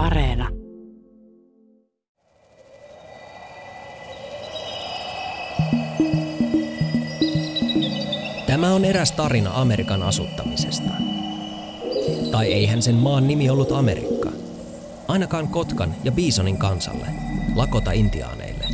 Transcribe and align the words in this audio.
Areena. 0.00 0.48
Tämä 8.46 8.74
on 8.74 8.84
eräs 8.84 9.12
tarina 9.12 9.50
Amerikan 9.54 10.02
asuttamisesta. 10.02 10.90
Tai 12.30 12.52
eihän 12.52 12.82
sen 12.82 12.94
maan 12.94 13.28
nimi 13.28 13.50
ollut 13.50 13.72
Amerikka. 13.72 14.30
Ainakaan 15.08 15.48
Kotkan 15.48 15.94
ja 16.04 16.12
Bisonin 16.12 16.56
kansalle, 16.56 17.06
Lakota-intiaaneille. 17.54 18.64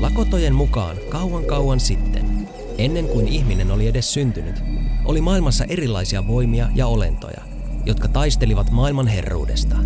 Lakotojen 0.00 0.54
mukaan 0.54 0.96
kauan 1.08 1.44
kauan 1.44 1.80
sitten, 1.80 2.48
ennen 2.78 3.08
kuin 3.08 3.28
ihminen 3.28 3.70
oli 3.70 3.86
edes 3.86 4.12
syntynyt, 4.12 4.62
oli 5.04 5.20
maailmassa 5.20 5.64
erilaisia 5.64 6.26
voimia 6.26 6.68
ja 6.74 6.86
olentoja, 6.86 7.47
jotka 7.88 8.08
taistelivat 8.08 8.70
maailman 8.70 9.06
herruudesta, 9.06 9.76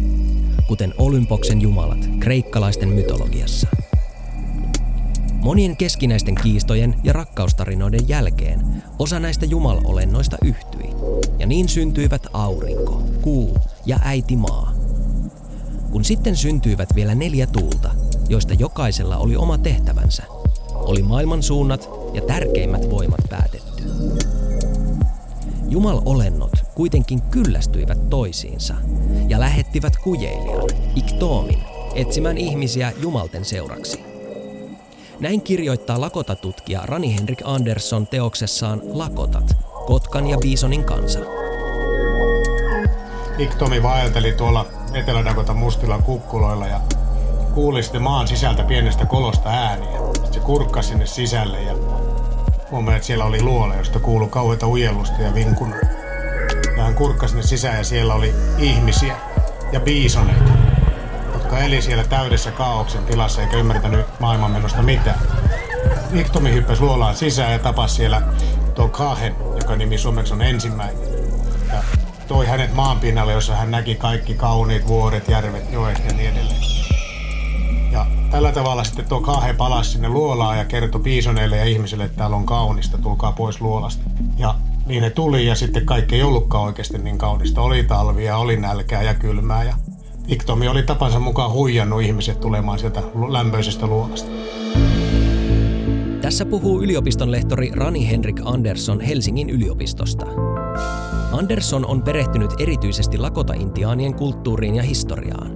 kuten 0.69 0.95
Olympoksen 0.99 1.61
jumalat 1.61 1.99
kreikkalaisten 2.19 2.89
mytologiassa. 2.89 3.67
Monien 5.33 5.77
keskinäisten 5.77 6.35
kiistojen 6.35 6.97
ja 7.05 7.13
rakkaustarinoiden 7.13 8.09
jälkeen 8.09 8.83
osa 8.99 9.21
näistä 9.21 9.47
jumalolennoista 9.47 10.37
yhtyi, 10.45 10.91
ja 11.39 11.47
niin 11.47 11.69
syntyivät 11.69 12.27
aurinko, 12.33 13.03
kuu 13.21 13.57
ja 13.87 13.99
äiti 14.05 14.37
maa. 14.37 14.73
Kun 15.91 16.05
sitten 16.05 16.37
syntyivät 16.37 16.89
vielä 16.95 17.15
neljä 17.15 17.47
tuulta, 17.47 17.91
joista 18.29 18.55
jokaisella 18.55 19.17
oli 19.17 19.37
oma 19.37 19.59
tehtävänsä, 19.59 20.23
oli 20.75 21.03
maailman 21.03 21.43
suunnat 21.43 21.89
ja 22.15 22.23
tärkeimmät 22.23 22.91
voimat 22.91 23.21
päätetty. 23.31 23.83
Jumalolennot 25.69 26.62
kuitenkin 26.83 27.23
kyllästyivät 27.23 28.11
toisiinsa 28.11 28.75
ja 29.29 29.41
lähettivät 29.41 29.93
kujeilijan, 29.97 30.65
Iktoomin, 30.97 31.63
etsimään 31.95 32.39
ihmisiä 32.39 32.93
jumalten 33.03 33.45
seuraksi. 33.45 34.05
Näin 35.21 35.43
kirjoittaa 35.43 36.01
lakotatutkija 36.01 36.81
Rani 36.85 37.17
Henrik 37.17 37.39
Andersson 37.45 38.07
teoksessaan 38.07 38.81
Lakotat, 38.85 39.57
Kotkan 39.87 40.27
ja 40.27 40.39
Bisonin 40.39 40.85
kansa. 40.85 41.19
Iktomi 43.39 43.83
vaelteli 43.83 44.33
tuolla 44.33 44.67
Etelä-Dakota 44.95 45.55
mustilla 45.55 45.99
kukkuloilla 45.99 46.67
ja 46.67 46.81
kuuli 47.55 47.83
sitten 47.83 48.03
maan 48.03 48.29
sisältä 48.29 48.65
pienestä 48.65 49.07
kolosta 49.07 49.49
ääniä. 49.49 49.99
Sitten 50.15 50.33
se 50.33 50.41
kurkkasi 50.41 50.89
sinne 50.89 51.07
sisälle 51.07 51.63
ja 51.63 51.75
huomasi, 52.71 52.97
että 52.97 53.07
siellä 53.07 53.25
oli 53.25 53.43
luola, 53.43 53.75
josta 53.75 53.99
kuului 53.99 54.29
kauheita 54.29 54.69
ujellusta 54.69 55.23
ja 55.23 55.35
vinkuna. 55.35 55.77
Kurkkasi 57.03 57.31
sinne 57.31 57.43
sisään 57.43 57.79
ja 57.79 57.85
siellä 57.85 58.15
oli 58.15 58.35
ihmisiä 58.59 59.17
ja 59.73 59.81
biisoneita, 59.81 60.51
jotka 61.33 61.59
eli 61.59 61.83
siellä 61.83 62.05
täydessä 62.05 62.51
kaauksen 62.51 63.05
tilassa 63.05 63.41
eikä 63.41 63.57
ymmärtänyt 63.57 64.07
maailmanmenosta 64.21 64.83
mitään. 64.83 65.19
Iktomi 66.13 66.53
hyppäsi 66.53 66.83
luolaan 66.83 67.17
sisään 67.17 67.53
ja 67.53 67.59
tapasi 67.59 67.95
siellä 67.95 68.23
tuon 68.75 68.91
Kahen, 68.91 69.37
joka 69.61 69.77
nimi 69.77 69.99
suomeksi 69.99 70.33
on 70.33 70.43
ensimmäinen. 70.43 70.97
Ja 71.73 71.83
toi 72.29 72.47
hänet 72.47 72.75
maanpinnalle, 72.75 73.33
jossa 73.33 73.55
hän 73.55 73.71
näki 73.71 73.95
kaikki 73.95 74.35
kauniit 74.35 74.87
vuoret, 74.87 75.29
järvet, 75.29 75.73
joet 75.73 76.03
ja 76.09 76.13
niin 76.13 76.31
edelleen. 76.31 76.63
Ja 77.93 78.07
tällä 78.31 78.53
tavalla 78.53 78.85
sitten 78.85 79.09
tuo 79.09 79.21
Kahe 79.21 79.53
palasi 79.53 79.91
sinne 79.91 80.09
luolaan 80.09 80.59
ja 80.59 80.65
kertoi 80.65 81.01
piisoneille 81.01 81.57
ja 81.57 81.65
ihmisille, 81.65 82.05
että 82.05 82.19
täällä 82.19 82.37
on 82.37 82.47
kaunista, 82.47 82.99
tulkaa 82.99 83.33
pois 83.33 83.61
luolasta. 83.61 84.03
Ja 84.37 84.55
niin 84.87 85.03
ne 85.03 85.11
tuli 85.11 85.47
ja 85.47 85.55
sitten 85.55 85.87
kaikki 85.87 86.15
ei 86.15 86.23
ollutkaan 86.23 86.65
oikeasti 86.65 86.99
niin 86.99 87.19
kaunista. 87.19 87.61
Oli 87.61 87.85
talvia, 87.85 88.37
oli 88.37 88.57
nälkää 88.57 89.03
ja 89.03 89.15
kylmää 89.15 89.65
ja 89.65 89.77
Iktomi 90.27 90.69
oli 90.69 90.83
tapansa 90.83 91.19
mukaan 91.19 91.53
huijannut 91.53 92.03
ihmiset 92.03 92.41
tulemaan 92.41 92.79
sieltä 92.79 93.03
lämpöisestä 93.29 93.87
luolasta. 93.87 94.31
Tässä 96.21 96.47
puhuu 96.47 96.83
yliopiston 96.83 97.31
lehtori 97.31 97.71
Rani 97.75 98.11
Henrik 98.11 98.41
Andersson 98.45 99.01
Helsingin 99.01 99.51
yliopistosta. 99.51 100.27
Andersson 101.33 101.87
on 101.87 102.03
perehtynyt 102.03 102.51
erityisesti 102.59 103.19
Lakota-intiaanien 103.19 104.15
kulttuuriin 104.15 104.75
ja 104.75 104.83
historiaan. 104.83 105.51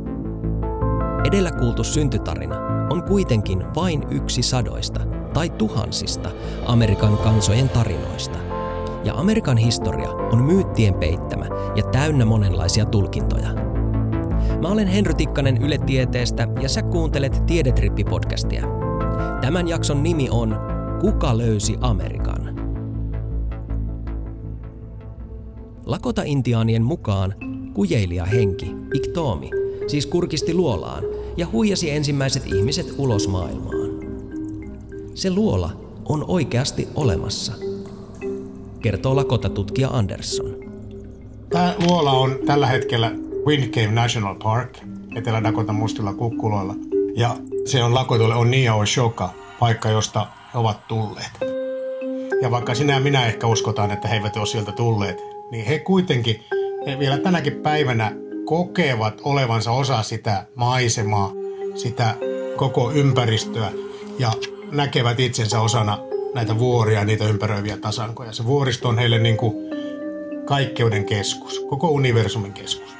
Edellä 1.24 1.52
kuultu 1.52 1.84
syntytarina 1.84 2.56
on 2.90 3.02
kuitenkin 3.02 3.64
vain 3.74 4.04
yksi 4.10 4.42
sadoista 4.42 5.00
tai 5.34 5.50
tuhansista 5.50 6.30
Amerikan 6.66 7.18
kansojen 7.18 7.68
tarinoista. 7.68 8.55
Ja 9.06 9.14
Amerikan 9.14 9.56
historia 9.56 10.10
on 10.10 10.44
myyttien 10.44 10.94
peittämä 10.94 11.46
ja 11.76 11.82
täynnä 11.82 12.24
monenlaisia 12.24 12.84
tulkintoja. 12.84 13.48
Mä 14.62 14.68
olen 14.68 14.86
Henry 14.86 15.14
Tikkanen 15.14 15.62
Yle 15.62 15.78
Tieteestä 15.78 16.48
ja 16.62 16.68
sä 16.68 16.82
kuuntelet 16.82 17.42
Tiedetrippi-podcastia. 17.46 18.66
Tämän 19.40 19.68
jakson 19.68 20.02
nimi 20.02 20.28
on 20.30 20.56
Kuka 21.00 21.38
löysi 21.38 21.76
Amerikan? 21.80 22.56
Lakota-intiaanien 25.86 26.82
mukaan 26.82 27.34
kujeilija 27.74 28.24
henki, 28.24 28.76
Iktoomi, 28.94 29.50
siis 29.86 30.06
kurkisti 30.06 30.54
luolaan 30.54 31.04
ja 31.36 31.46
huijasi 31.52 31.90
ensimmäiset 31.90 32.46
ihmiset 32.46 32.94
ulos 32.98 33.28
maailmaan. 33.28 33.90
Se 35.14 35.30
luola 35.30 35.70
on 36.08 36.24
oikeasti 36.28 36.88
olemassa, 36.94 37.65
kertoo 38.82 39.16
Lakota-tutkija 39.16 39.88
Andersson. 39.88 40.56
Tämä 41.50 41.74
luola 41.86 42.12
on 42.12 42.38
tällä 42.46 42.66
hetkellä 42.66 43.12
Wind 43.46 43.70
Cave 43.70 43.92
National 43.92 44.34
Park 44.42 44.78
Etelä-Dakota 45.16 45.72
mustilla 45.72 46.14
kukkuloilla. 46.14 46.74
Ja 47.16 47.36
se 47.64 47.82
on 47.82 47.94
Lakotolle 47.94 48.34
on 48.34 48.50
Nia 48.50 48.74
Shoka, 48.86 49.30
paikka, 49.60 49.88
josta 49.88 50.26
he 50.54 50.58
ovat 50.58 50.88
tulleet. 50.88 51.30
Ja 52.42 52.50
vaikka 52.50 52.74
sinä 52.74 52.92
ja 52.94 53.00
minä 53.00 53.26
ehkä 53.26 53.46
uskotaan, 53.46 53.90
että 53.90 54.08
he 54.08 54.16
eivät 54.16 54.36
ole 54.36 54.46
sieltä 54.46 54.72
tulleet, 54.72 55.22
niin 55.50 55.66
he 55.66 55.78
kuitenkin 55.78 56.44
he 56.86 56.98
vielä 56.98 57.18
tänäkin 57.18 57.52
päivänä 57.52 58.12
kokevat 58.44 59.20
olevansa 59.24 59.72
osa 59.72 60.02
sitä 60.02 60.46
maisemaa, 60.54 61.32
sitä 61.74 62.14
koko 62.56 62.92
ympäristöä 62.92 63.70
ja 64.18 64.32
näkevät 64.72 65.20
itsensä 65.20 65.60
osana 65.60 65.98
näitä 66.36 66.58
vuoria 66.58 66.98
ja 66.98 67.04
niitä 67.04 67.24
ympäröiviä 67.24 67.76
tasankoja. 67.76 68.32
Se 68.32 68.44
vuoristo 68.44 68.88
on 68.88 68.98
heille 68.98 69.18
niin 69.18 69.36
kuin 69.36 69.54
kaikkeuden 70.44 71.04
keskus, 71.04 71.60
koko 71.70 71.88
universumin 71.88 72.52
keskus. 72.52 72.96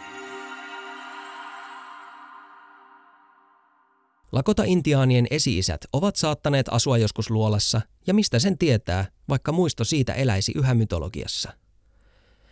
Lakota-intiaanien 4.33 5.27
esi-isät 5.31 5.81
ovat 5.93 6.17
saattaneet 6.17 6.67
asua 6.71 6.99
joskus 6.99 7.31
luolassa, 7.31 7.81
ja 8.07 8.15
mistä 8.15 8.39
sen 8.39 8.59
tietää, 8.59 9.07
vaikka 9.29 9.53
muisto 9.53 9.85
siitä 9.85 10.15
eläisi 10.15 10.53
yhä 10.55 10.75
mytologiassa. 10.75 11.53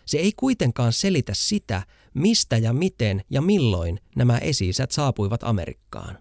Se 0.04 0.18
ei 0.18 0.32
kuitenkaan 0.36 0.92
selitä 0.92 1.32
sitä, 1.34 1.82
mistä 2.14 2.56
ja 2.56 2.72
miten 2.72 3.22
ja 3.30 3.42
milloin 3.42 3.98
nämä 4.16 4.38
esi-isät 4.38 4.90
saapuivat 4.90 5.44
Amerikkaan. 5.44 6.18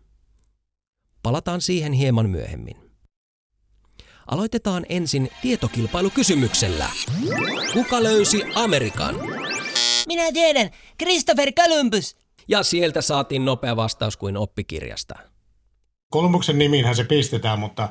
Palataan 1.23 1.61
siihen 1.61 1.93
hieman 1.93 2.29
myöhemmin. 2.29 2.82
Aloitetaan 4.27 4.85
ensin 4.89 5.29
tietokilpailukysymyksellä. 5.41 6.89
Kuka 7.73 8.03
löysi 8.03 8.43
Amerikan? 8.55 9.15
Minä 10.07 10.31
tiedän, 10.33 10.69
Christopher 11.03 11.51
Columbus. 11.51 12.15
Ja 12.47 12.63
sieltä 12.63 13.01
saatiin 13.01 13.45
nopea 13.45 13.75
vastaus 13.75 14.17
kuin 14.17 14.37
oppikirjasta. 14.37 15.15
Kolumbuksen 16.09 16.57
nimiinhän 16.57 16.95
se 16.95 17.03
pistetään, 17.03 17.59
mutta 17.59 17.89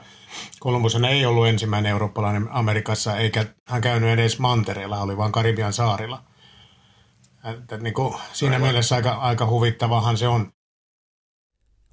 Kolumbushan 0.60 1.04
ei 1.04 1.26
ollut 1.26 1.46
ensimmäinen 1.46 1.90
eurooppalainen 1.90 2.48
Amerikassa, 2.50 3.16
eikä 3.16 3.46
hän 3.68 3.80
käynyt 3.80 4.10
edes 4.10 4.38
mantereella, 4.38 5.00
oli 5.00 5.16
vain 5.16 5.32
Karibian 5.32 5.72
saarilla. 5.72 6.22
Että 7.54 7.76
niin 7.76 7.94
kuin, 7.94 8.14
siinä 8.32 8.56
Aivan. 8.56 8.68
mielessä 8.68 8.94
aika, 8.94 9.10
aika 9.10 9.46
huvittavahan 9.46 10.18
se 10.18 10.28
on. 10.28 10.52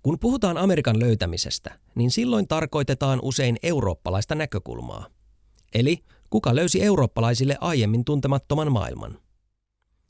Kun 0.03 0.19
puhutaan 0.19 0.57
Amerikan 0.57 0.99
löytämisestä, 0.99 1.79
niin 1.95 2.11
silloin 2.11 2.47
tarkoitetaan 2.47 3.19
usein 3.21 3.57
eurooppalaista 3.63 4.35
näkökulmaa. 4.35 5.07
Eli 5.73 6.03
kuka 6.29 6.55
löysi 6.55 6.83
eurooppalaisille 6.83 7.57
aiemmin 7.61 8.05
tuntemattoman 8.05 8.71
maailman. 8.71 9.19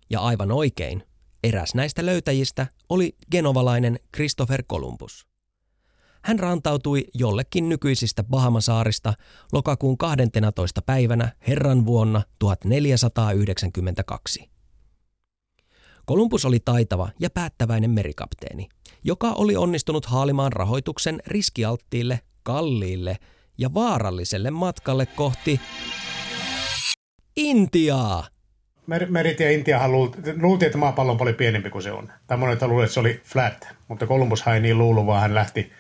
Ja 0.10 0.22
aivan 0.22 0.52
oikein, 0.52 1.04
eräs 1.44 1.76
näistä 1.76 2.06
löytäjistä 2.06 2.68
oli 2.90 3.18
genovalainen 3.32 4.00
Christopher 4.16 4.64
Columbus. 4.64 5.28
Hän 6.24 6.40
rantautui 6.40 7.06
jollekin 7.14 7.70
nykyisistä 7.70 8.24
Bahamasaarista 8.24 9.14
lokakuun 9.52 9.98
12. 9.98 10.82
päivänä 10.82 11.32
Herran 11.48 11.86
vuonna 11.86 12.22
1492. 12.40 14.50
Kolumbus 16.06 16.46
oli 16.46 16.60
taitava 16.60 17.10
ja 17.20 17.30
päättäväinen 17.30 17.92
merikapteeni, 17.92 18.70
joka 19.04 19.32
oli 19.32 19.56
onnistunut 19.56 20.06
haalimaan 20.06 20.54
rahoituksen 20.54 21.20
riskialttiille, 21.28 22.20
kalliille 22.44 23.18
ja 23.58 23.74
vaaralliselle 23.74 24.52
matkalle 24.52 25.06
kohti 25.06 25.60
Intiaa. 27.36 28.28
Mer- 28.88 29.12
Meritie 29.12 29.54
Intiahan 29.54 29.92
luultiin, 29.92 30.42
luulti, 30.42 30.66
että 30.66 30.78
maapallo 30.78 31.16
paljon 31.16 31.36
pienempi 31.36 31.70
kuin 31.70 31.84
se 31.84 31.92
on. 31.92 32.12
Tai 32.28 32.38
monet 32.38 32.62
luulivat, 32.62 32.84
että 32.84 32.94
se 32.94 33.00
oli 33.00 33.22
flat, 33.24 33.68
mutta 33.88 34.08
Kolumbus 34.08 34.48
ei 34.48 34.60
niin 34.60 34.78
luullut, 34.78 35.06
vaan 35.06 35.22
hän 35.22 35.36
lähti, 35.36 35.72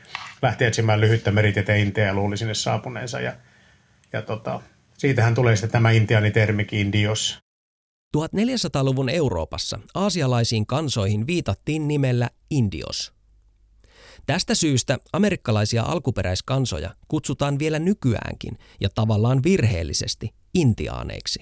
lähti 0.41 0.65
etsimään 0.65 1.01
lyhyttä 1.01 1.31
meritietä 1.31 1.75
Intia 1.75 2.05
ja 2.05 2.13
luuli 2.13 2.37
sinne 2.37 2.53
saapuneensa. 2.53 3.19
Ja, 3.19 3.33
ja 4.13 4.21
tota, 4.21 4.61
siitähän 4.97 5.35
tulee 5.35 5.55
sitten 5.55 5.71
tämä 5.71 5.91
intiaanitermikin 5.91 6.79
Indios. 6.79 7.39
1400-luvun 8.17 9.09
Euroopassa 9.09 9.79
aasialaisiin 9.95 10.65
kansoihin 10.65 11.27
viitattiin 11.27 11.87
nimellä 11.87 12.29
Indios. 12.49 13.13
Tästä 14.25 14.55
syystä 14.55 14.97
amerikkalaisia 15.13 15.83
alkuperäiskansoja 15.83 16.95
kutsutaan 17.07 17.59
vielä 17.59 17.79
nykyäänkin 17.79 18.57
ja 18.81 18.89
tavallaan 18.95 19.43
virheellisesti 19.43 20.33
intiaaneiksi. 20.53 21.39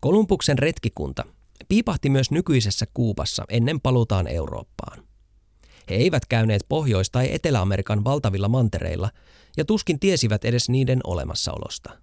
Kolumbuksen 0.00 0.58
retkikunta 0.58 1.24
piipahti 1.68 2.10
myös 2.10 2.30
nykyisessä 2.30 2.86
Kuubassa 2.94 3.44
ennen 3.48 3.80
paluutaan 3.80 4.26
Eurooppaan. 4.26 5.04
He 5.90 5.94
eivät 5.94 6.26
käyneet 6.26 6.66
Pohjois- 6.68 7.10
tai 7.10 7.34
Etelä-Amerikan 7.34 8.04
valtavilla 8.04 8.48
mantereilla 8.48 9.10
ja 9.56 9.64
tuskin 9.64 10.00
tiesivät 10.00 10.44
edes 10.44 10.68
niiden 10.68 11.00
olemassaolosta. 11.04 11.98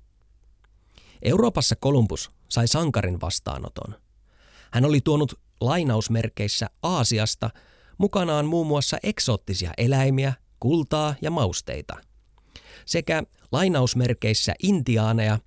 Euroopassa 1.21 1.75
Kolumbus 1.75 2.31
sai 2.49 2.67
sankarin 2.67 3.21
vastaanoton. 3.21 3.95
Hän 4.71 4.85
oli 4.85 5.01
tuonut 5.01 5.39
lainausmerkeissä 5.61 6.69
Aasiasta 6.83 7.49
mukanaan 7.97 8.45
muun 8.45 8.67
muassa 8.67 8.97
eksoottisia 9.03 9.71
eläimiä, 9.77 10.33
kultaa 10.59 11.15
ja 11.21 11.31
mausteita. 11.31 11.95
Sekä 12.85 13.23
lainausmerkeissä 13.51 14.53
intiaaneja, 14.63 15.39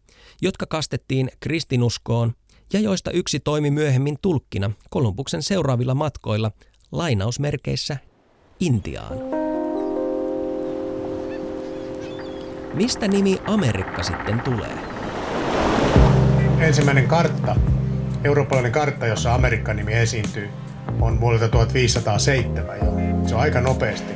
jotka 0.43 0.67
kastettiin 0.67 1.31
kristinuskoon 1.41 2.33
ja 2.73 2.81
joista 2.81 3.11
yksi 3.11 3.41
toimi 3.41 3.71
myöhemmin 3.71 4.19
tulkkina 4.23 4.71
Kolumbuksen 4.91 5.43
seuraavilla 5.43 5.95
matkoilla 5.95 6.51
lainausmerkeissä 6.93 7.97
Intiaan. 8.61 9.19
Mistä 12.75 13.09
nimi 13.09 13.39
Amerikka 13.47 14.03
sitten 14.03 14.41
tulee? 14.41 14.92
Ensimmäinen 16.63 17.09
kartta, 17.09 17.57
eurooppalainen 18.25 18.73
kartta, 18.73 19.07
jossa 19.07 19.35
Amerikka-nimi 19.35 19.93
esiintyy, 19.93 20.51
on 21.01 21.21
vuodelta 21.21 21.49
1507 21.49 22.79
jo. 22.79 22.93
Se 23.27 23.35
on 23.35 23.41
aika 23.41 23.61
nopeasti. 23.61 24.13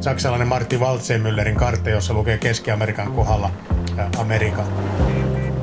Saksalainen 0.00 0.48
Martti 0.48 0.78
Waltzenmüllerin 0.78 1.56
kartta, 1.56 1.90
jossa 1.90 2.14
lukee 2.14 2.38
Keski-Amerikan 2.38 3.12
kohdalla 3.12 3.50
Amerika. 4.18 4.64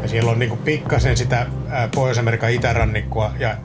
Ja 0.02 0.08
siellä 0.08 0.32
on 0.32 0.40
niin 0.40 0.58
pikkasen 0.58 1.18
sitä 1.18 1.48
Pohjois-Amerikan 1.96 2.52
itärannikkoa 2.52 3.32
ja 3.40 3.58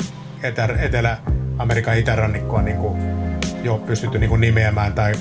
Etelä-Amerikan 0.83 1.99
itärannikkoa 1.99 2.63
niin 2.63 2.79
jo 3.63 3.79
pystytty 3.79 4.19
niin 4.19 4.41
nimeämään 4.41 4.93
tai 4.93 5.15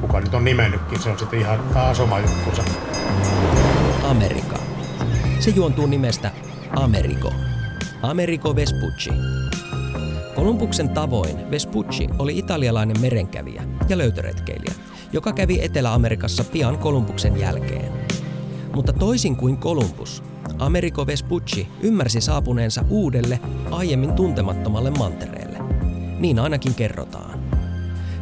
kuka 0.00 0.20
nyt 0.20 0.34
on 0.34 0.44
nimennytkin, 0.44 1.02
se 1.02 1.10
on 1.10 1.18
sitten 1.18 1.40
ihan 1.40 1.58
taas 1.74 2.00
oma 2.00 2.18
juttunsa. 2.18 2.62
Amerika. 4.02 4.58
Se 5.38 5.50
juontuu 5.50 5.86
nimestä 5.86 6.30
Americo. 6.76 7.32
Americo 8.02 8.56
Vespucci. 8.56 9.10
Kolumbuksen 10.34 10.88
tavoin 10.88 11.50
Vespucci 11.50 12.08
oli 12.18 12.38
italialainen 12.38 13.00
merenkävijä 13.00 13.62
ja 13.88 13.98
löytöretkeilijä, 13.98 14.74
joka 15.12 15.32
kävi 15.32 15.58
Etelä-Amerikassa 15.62 16.44
pian 16.44 16.78
Kolumbuksen 16.78 17.40
jälkeen. 17.40 17.92
Mutta 18.74 18.92
toisin 18.92 19.36
kuin 19.36 19.56
Kolumbus, 19.56 20.22
Americo 20.58 21.06
Vespucci 21.06 21.68
ymmärsi 21.80 22.20
saapuneensa 22.20 22.84
uudelle, 22.88 23.40
aiemmin 23.70 24.12
tuntemattomalle 24.12 24.90
mantereelle. 24.90 25.58
Niin 26.18 26.38
ainakin 26.38 26.74
kerrotaan. 26.74 27.40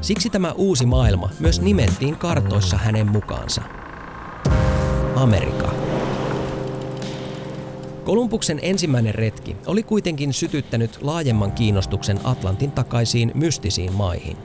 Siksi 0.01 0.31
tämä 0.31 0.53
uusi 0.53 0.87
maailma 0.87 1.31
myös 1.41 1.61
nimettiin 1.61 2.17
kartoissa 2.17 2.77
hänen 2.77 3.11
mukaansa. 3.11 3.63
Amerika. 5.17 5.84
Kolumbuksen 8.05 8.59
ensimmäinen 8.63 9.15
retki 9.15 9.57
oli 9.67 9.83
kuitenkin 9.83 10.33
sytyttänyt 10.33 11.03
laajemman 11.03 11.53
kiinnostuksen 11.53 12.21
Atlantin 12.25 12.73
takaisiin 12.73 13.31
mystisiin 13.35 13.93
maihin. 13.93 14.37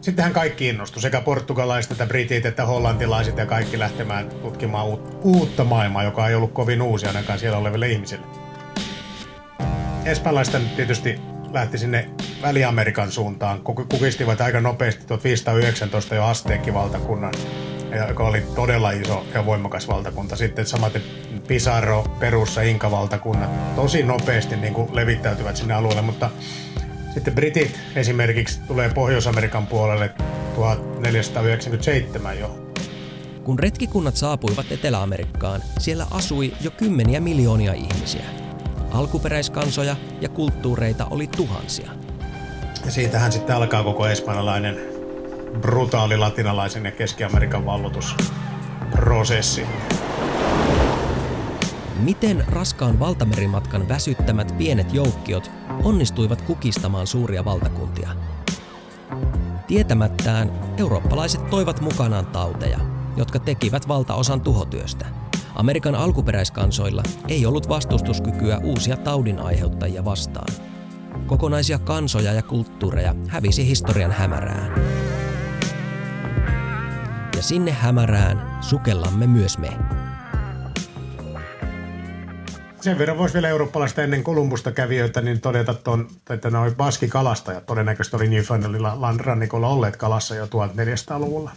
Sittenhän 0.00 0.32
kaikki 0.32 0.68
innostui, 0.68 1.02
sekä 1.02 1.20
portugalaiset 1.20 1.92
että 1.92 2.06
britit 2.06 2.46
että 2.46 2.66
hollantilaiset 2.66 3.36
ja 3.36 3.46
kaikki 3.46 3.78
lähtemään 3.78 4.28
tutkimaan 4.28 4.86
uutta 5.22 5.64
maailmaa, 5.64 6.02
joka 6.02 6.28
ei 6.28 6.34
ollut 6.34 6.52
kovin 6.52 6.82
uusi 6.82 7.06
ainakaan 7.06 7.38
siellä 7.38 7.58
oleville 7.58 7.88
ihmisille. 7.88 8.26
Espanjalaista 10.04 10.60
tietysti 10.76 11.20
lähti 11.52 11.78
sinne 11.78 12.10
Väli-Amerikan 12.42 13.12
suuntaan, 13.12 13.60
kukistivat 13.88 14.40
aika 14.40 14.60
nopeasti 14.60 15.06
1519 15.06 16.14
jo 16.14 16.24
Asteekki-valtakunnan, 16.24 17.34
joka 18.08 18.26
oli 18.26 18.40
todella 18.54 18.90
iso 18.90 19.24
ja 19.34 19.46
voimakas 19.46 19.88
valtakunta. 19.88 20.36
Sitten 20.36 20.66
samaten 20.66 21.02
Pizarro, 21.48 22.02
Perussa, 22.02 22.62
Inka-valtakunnat 22.62 23.76
tosi 23.76 24.02
nopeasti 24.02 24.56
niin 24.56 24.74
kuin 24.74 24.96
levittäytyvät 24.96 25.56
sinne 25.56 25.74
alueelle, 25.74 26.02
mutta 26.02 26.30
sitten 27.14 27.34
Britit 27.34 27.80
esimerkiksi 27.96 28.60
tulee 28.66 28.88
Pohjois-Amerikan 28.88 29.66
puolelle 29.66 30.14
1497 30.54 32.38
jo. 32.38 32.58
Kun 33.44 33.58
retkikunnat 33.58 34.16
saapuivat 34.16 34.72
Etelä-Amerikkaan, 34.72 35.62
siellä 35.78 36.06
asui 36.10 36.52
jo 36.60 36.70
kymmeniä 36.70 37.20
miljoonia 37.20 37.72
ihmisiä. 37.72 38.24
Alkuperäiskansoja 38.90 39.96
ja 40.20 40.28
kulttuureita 40.28 41.06
oli 41.10 41.26
tuhansia. 41.26 41.90
Ja 42.84 42.90
siitähän 42.90 43.32
sitten 43.32 43.56
alkaa 43.56 43.82
koko 43.82 44.06
espanjalainen 44.06 44.76
brutaali 45.60 46.16
latinalaisen 46.16 46.84
ja 46.84 46.90
Keski-Amerikan 46.90 47.66
vallotusprosessi. 47.66 49.66
Miten 52.04 52.44
raskaan 52.48 53.00
valtamerimatkan 53.00 53.88
väsyttämät 53.88 54.58
pienet 54.58 54.94
joukkiot 54.94 55.50
onnistuivat 55.84 56.42
kukistamaan 56.42 57.06
suuria 57.06 57.44
valtakuntia? 57.44 58.08
Tietämättään 59.66 60.52
eurooppalaiset 60.78 61.50
toivat 61.50 61.80
mukanaan 61.80 62.26
tauteja, 62.26 62.78
jotka 63.16 63.38
tekivät 63.38 63.88
valtaosan 63.88 64.40
tuhotyöstä. 64.40 65.06
Amerikan 65.54 65.94
alkuperäiskansoilla 65.94 67.02
ei 67.28 67.46
ollut 67.46 67.68
vastustuskykyä 67.68 68.58
uusia 68.58 68.96
taudin 68.96 69.38
aiheuttajia 69.38 70.04
vastaan. 70.04 70.52
Kokonaisia 71.26 71.78
kansoja 71.78 72.32
ja 72.32 72.42
kulttuureja 72.42 73.14
hävisi 73.28 73.66
historian 73.66 74.12
hämärään. 74.12 74.72
Ja 77.36 77.42
sinne 77.42 77.72
hämärään 77.72 78.58
sukellamme 78.60 79.26
myös 79.26 79.58
me. 79.58 80.03
Sen 82.84 82.98
verran 82.98 83.18
voisi 83.18 83.34
vielä 83.34 83.48
eurooppalaista 83.48 84.02
ennen 84.02 84.24
Kolumbusta 84.24 84.72
kävijöitä 84.72 85.20
niin 85.20 85.40
todeta, 85.40 85.74
ton, 85.74 86.08
että 86.30 86.50
noin 86.50 86.76
baskikalastajat 86.76 87.66
todennäköisesti 87.66 88.16
oli 88.16 88.28
Newfoundlandilla 88.28 89.14
rannikolla 89.16 89.68
olleet 89.68 89.96
kalassa 89.96 90.34
jo 90.34 90.46
1400-luvulla. 90.46 91.50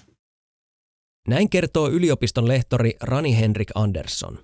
Näin 1.27 1.49
kertoo 1.49 1.89
yliopiston 1.89 2.47
lehtori 2.47 2.93
Rani 3.01 3.39
Henrik 3.39 3.71
Andersson. 3.75 4.39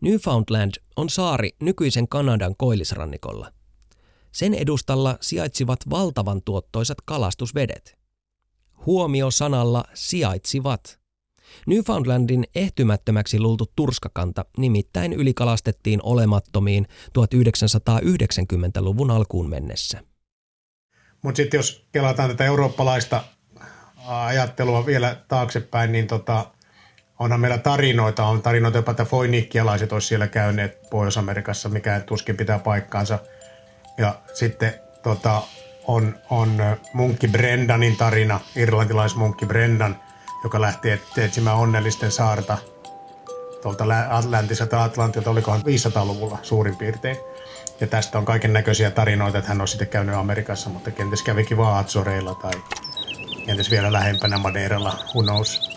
Newfoundland 0.00 0.72
on 0.96 1.10
saari 1.10 1.50
nykyisen 1.60 2.08
Kanadan 2.08 2.54
koillisrannikolla. 2.58 3.52
Sen 4.32 4.54
edustalla 4.54 5.18
sijaitsivat 5.20 5.80
valtavan 5.90 6.42
tuottoisat 6.44 6.98
kalastusvedet. 7.04 7.98
Huomio 8.86 9.30
sanalla 9.30 9.84
sijaitsivat– 9.94 10.99
Newfoundlandin 11.66 12.44
ehtymättömäksi 12.54 13.40
luultu 13.40 13.72
turskakanta 13.76 14.44
nimittäin 14.58 15.12
ylikalastettiin 15.12 16.00
olemattomiin 16.02 16.86
1990-luvun 17.18 19.10
alkuun 19.10 19.48
mennessä. 19.48 20.00
Mutta 21.22 21.36
sitten 21.36 21.58
jos 21.58 21.86
kelataan 21.92 22.30
tätä 22.30 22.44
eurooppalaista 22.44 23.24
ajattelua 24.06 24.86
vielä 24.86 25.16
taaksepäin, 25.28 25.92
niin 25.92 26.06
tota, 26.06 26.46
onhan 27.18 27.40
meillä 27.40 27.58
tarinoita. 27.58 28.24
On 28.24 28.42
tarinoita 28.42 28.78
jopa, 28.78 28.90
että 28.90 29.04
foinikkialaiset 29.04 29.92
olisi 29.92 30.08
siellä 30.08 30.28
käyneet 30.28 30.90
Pohjois-Amerikassa, 30.90 31.68
mikä 31.68 32.00
tuskin 32.00 32.36
pitää 32.36 32.58
paikkaansa. 32.58 33.18
Ja 33.98 34.14
sitten 34.34 34.74
tota, 35.02 35.42
on, 35.86 36.14
on 36.30 36.62
munkki 36.92 37.28
Brendanin 37.28 37.96
tarina, 37.96 38.40
irlantilaismunkki 38.56 39.46
Brendan– 39.46 39.96
joka 40.44 40.60
lähti 40.60 40.90
etsimään 41.16 41.56
onnellisten 41.56 42.10
saarta 42.10 42.58
tuolta 43.62 43.88
läntiseltä 44.30 44.82
Atlantilta, 44.82 45.30
olikohan 45.30 45.60
500-luvulla 45.60 46.38
suurin 46.42 46.76
piirtein. 46.76 47.16
Ja 47.80 47.86
tästä 47.86 48.18
on 48.18 48.24
kaiken 48.24 48.52
näköisiä 48.52 48.90
tarinoita, 48.90 49.38
että 49.38 49.48
hän 49.48 49.60
on 49.60 49.68
sitten 49.68 49.88
käynyt 49.88 50.14
Amerikassa, 50.14 50.70
mutta 50.70 50.90
kenties 50.90 51.22
kävikin 51.22 51.56
vaan 51.56 51.84
Azoreilla 51.84 52.34
tai 52.34 52.52
kenties 53.46 53.70
vielä 53.70 53.92
lähempänä 53.92 54.38
Madeiralla, 54.38 54.98
who 55.14 55.22
knows. 55.22 55.70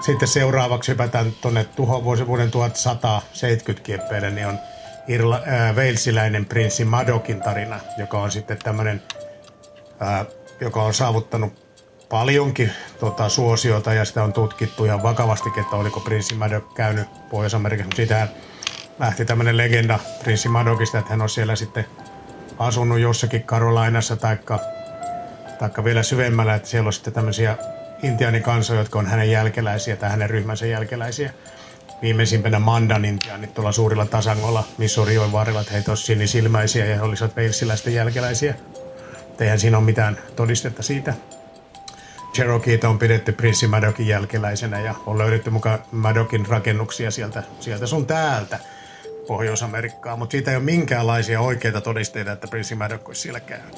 Sitten 0.00 0.28
seuraavaksi 0.28 0.92
hypätään 0.92 1.32
tuonne 1.32 1.64
tuho 1.64 2.04
vuoden 2.04 2.50
1170 2.50 3.86
kieppeille, 3.86 4.30
niin 4.30 4.46
on 4.46 4.58
irla, 5.08 5.40
ää, 5.46 5.76
veilsiläinen 5.76 6.46
prinssi 6.46 6.84
Madokin 6.84 7.40
tarina, 7.40 7.80
joka 7.98 8.18
on 8.18 8.30
sitten 8.30 8.58
tämmöinen, 8.58 9.02
ää, 10.00 10.24
joka 10.60 10.82
on 10.82 10.94
saavuttanut 10.94 11.67
paljonkin 12.08 12.72
tota, 13.00 13.28
suosiota 13.28 13.92
ja 13.92 14.04
sitä 14.04 14.22
on 14.22 14.32
tutkittu 14.32 14.84
ihan 14.84 15.02
vakavasti, 15.02 15.48
että 15.60 15.76
oliko 15.76 16.00
prinssi 16.00 16.34
Madok 16.34 16.74
käynyt 16.74 17.08
Pohjois-Amerikassa. 17.30 17.96
Siitä 17.96 18.28
lähti 18.98 19.24
tämmöinen 19.24 19.56
legenda 19.56 19.98
prinssi 20.22 20.48
Madokista, 20.48 20.98
että 20.98 21.10
hän 21.10 21.22
on 21.22 21.28
siellä 21.28 21.56
sitten 21.56 21.84
asunut 22.58 22.98
jossakin 22.98 23.42
Karolainassa 23.42 24.16
taikka, 24.16 24.60
taikka 25.58 25.84
vielä 25.84 26.02
syvemmällä, 26.02 26.54
että 26.54 26.68
siellä 26.68 26.86
on 26.86 26.92
sitten 26.92 27.12
tämmöisiä 27.12 27.56
intiaanikansoja, 28.02 28.80
jotka 28.80 28.98
on 28.98 29.06
hänen 29.06 29.30
jälkeläisiä 29.30 29.96
tai 29.96 30.10
hänen 30.10 30.30
ryhmänsä 30.30 30.66
jälkeläisiä. 30.66 31.32
Viimeisimpänä 32.02 32.58
Mandan 32.58 33.04
intiaanit 33.04 33.54
tuolla 33.54 33.72
suurilla 33.72 34.06
tasangolla 34.06 34.64
Missourijoen 34.78 35.32
varrella, 35.32 35.60
että 35.60 35.72
heitä 35.72 35.90
olisivat 35.90 36.06
sinisilmäisiä 36.06 36.84
ja 36.84 36.96
he 36.96 37.02
olisivat 37.02 37.36
veilsiläisten 37.36 37.94
jälkeläisiä. 37.94 38.54
Eihän 39.40 39.58
siinä 39.58 39.76
ole 39.78 39.84
mitään 39.84 40.18
todistetta 40.36 40.82
siitä. 40.82 41.14
Cherokeeta 42.38 42.88
on 42.88 42.98
pidetty 42.98 43.32
prinssi 43.32 43.66
Madokin 43.66 44.06
jälkeläisenä 44.06 44.80
ja 44.80 44.94
on 45.06 45.18
löydetty 45.18 45.50
mukaan 45.50 45.78
Madokin 45.92 46.46
rakennuksia 46.46 47.10
sieltä, 47.10 47.42
sieltä 47.60 47.86
sun 47.86 48.06
täältä 48.06 48.58
Pohjois-Amerikkaa, 49.26 50.16
mutta 50.16 50.32
siitä 50.32 50.50
ei 50.50 50.56
ole 50.56 50.64
minkäänlaisia 50.64 51.40
oikeita 51.40 51.80
todisteita, 51.80 52.32
että 52.32 52.48
prinssi 52.48 52.74
Madok 52.74 53.08
olisi 53.08 53.20
siellä 53.20 53.40
käynyt. 53.40 53.76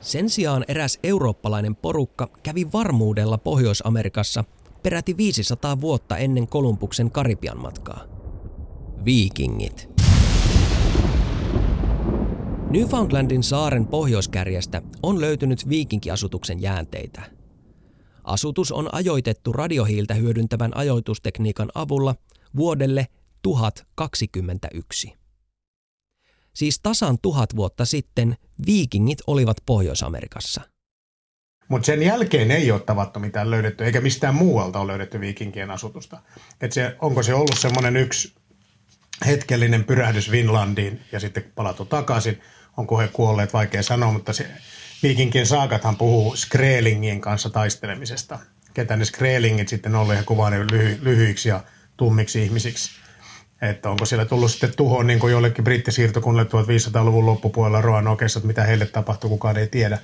Sen 0.00 0.30
sijaan 0.30 0.64
eräs 0.68 0.98
eurooppalainen 1.02 1.76
porukka 1.76 2.28
kävi 2.42 2.72
varmuudella 2.72 3.38
Pohjois-Amerikassa 3.38 4.44
peräti 4.82 5.16
500 5.16 5.80
vuotta 5.80 6.16
ennen 6.16 6.48
Kolumbuksen 6.48 7.10
Karibian 7.10 7.58
matkaa. 7.58 8.04
Viikingit. 9.04 9.91
Newfoundlandin 12.72 13.42
saaren 13.42 13.86
pohjoiskärjestä 13.86 14.82
on 15.02 15.20
löytynyt 15.20 15.68
viikinkiasutuksen 15.68 16.62
jäänteitä. 16.62 17.22
Asutus 18.24 18.72
on 18.72 18.94
ajoitettu 18.94 19.52
radiohiiltä 19.52 20.14
hyödyntävän 20.14 20.76
ajoitustekniikan 20.76 21.68
avulla 21.74 22.14
vuodelle 22.56 23.06
1021. 23.42 25.14
Siis 26.54 26.80
tasan 26.82 27.18
tuhat 27.22 27.56
vuotta 27.56 27.84
sitten 27.84 28.36
viikingit 28.66 29.18
olivat 29.26 29.56
Pohjois-Amerikassa. 29.66 30.60
Mutta 31.68 31.86
sen 31.86 32.02
jälkeen 32.02 32.50
ei 32.50 32.70
ole 32.70 32.80
tavattu 32.80 33.20
mitään 33.20 33.50
löydetty, 33.50 33.84
eikä 33.84 34.00
mistään 34.00 34.34
muualta 34.34 34.78
ole 34.78 34.92
löydetty 34.92 35.20
viikinkien 35.20 35.70
asutusta. 35.70 36.22
Et 36.60 36.72
se, 36.72 36.96
onko 37.00 37.22
se 37.22 37.34
ollut 37.34 37.58
semmoinen 37.58 37.96
yksi 37.96 38.34
hetkellinen 39.26 39.84
pyrähdys 39.84 40.30
Vinlandiin 40.30 41.00
ja 41.12 41.20
sitten 41.20 41.52
palatu 41.54 41.84
takaisin, 41.84 42.40
onko 42.76 42.98
he 42.98 43.08
kuolleet, 43.08 43.52
vaikea 43.52 43.82
sanoa, 43.82 44.12
mutta 44.12 44.32
se, 44.32 44.50
viikinkien 45.02 45.46
saakathan 45.46 45.96
puhuu 45.96 46.36
Skrelingien 46.36 47.20
kanssa 47.20 47.50
taistelemisesta. 47.50 48.38
Ketä 48.74 48.96
ne 48.96 49.04
Skrelingit 49.04 49.68
sitten 49.68 49.94
olleet 49.94 50.18
ja 50.18 50.24
kuvaa 50.24 50.50
ne 50.50 50.58
lyhy, 50.58 50.98
lyhyiksi 51.02 51.48
ja 51.48 51.60
tummiksi 51.96 52.42
ihmisiksi. 52.42 52.90
Että 53.62 53.90
onko 53.90 54.06
siellä 54.06 54.24
tullut 54.24 54.50
sitten 54.50 54.76
tuho 54.76 55.02
niin 55.02 55.20
kuin 55.20 55.32
jollekin 55.32 55.64
brittisiirtokunnille 55.64 56.48
1500-luvun 56.50 57.26
loppupuolella 57.26 57.80
Roanokeessa, 57.80 58.38
että 58.38 58.46
mitä 58.46 58.64
heille 58.64 58.86
tapahtui, 58.86 59.30
kukaan 59.30 59.56
ei 59.56 59.66
tiedä. 59.66 59.98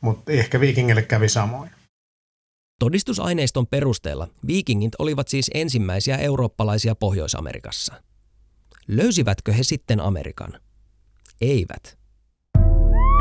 Mutta 0.00 0.32
ehkä 0.32 0.60
viikingille 0.60 1.02
kävi 1.02 1.28
samoin. 1.28 1.70
Todistusaineiston 2.78 3.66
perusteella 3.66 4.28
viikingit 4.46 4.92
olivat 4.98 5.28
siis 5.28 5.50
ensimmäisiä 5.54 6.16
eurooppalaisia 6.16 6.94
Pohjois-Amerikassa. 6.94 7.94
Löysivätkö 8.88 9.52
he 9.52 9.62
sitten 9.62 10.00
Amerikan? 10.00 10.60
Eivät. 11.40 12.03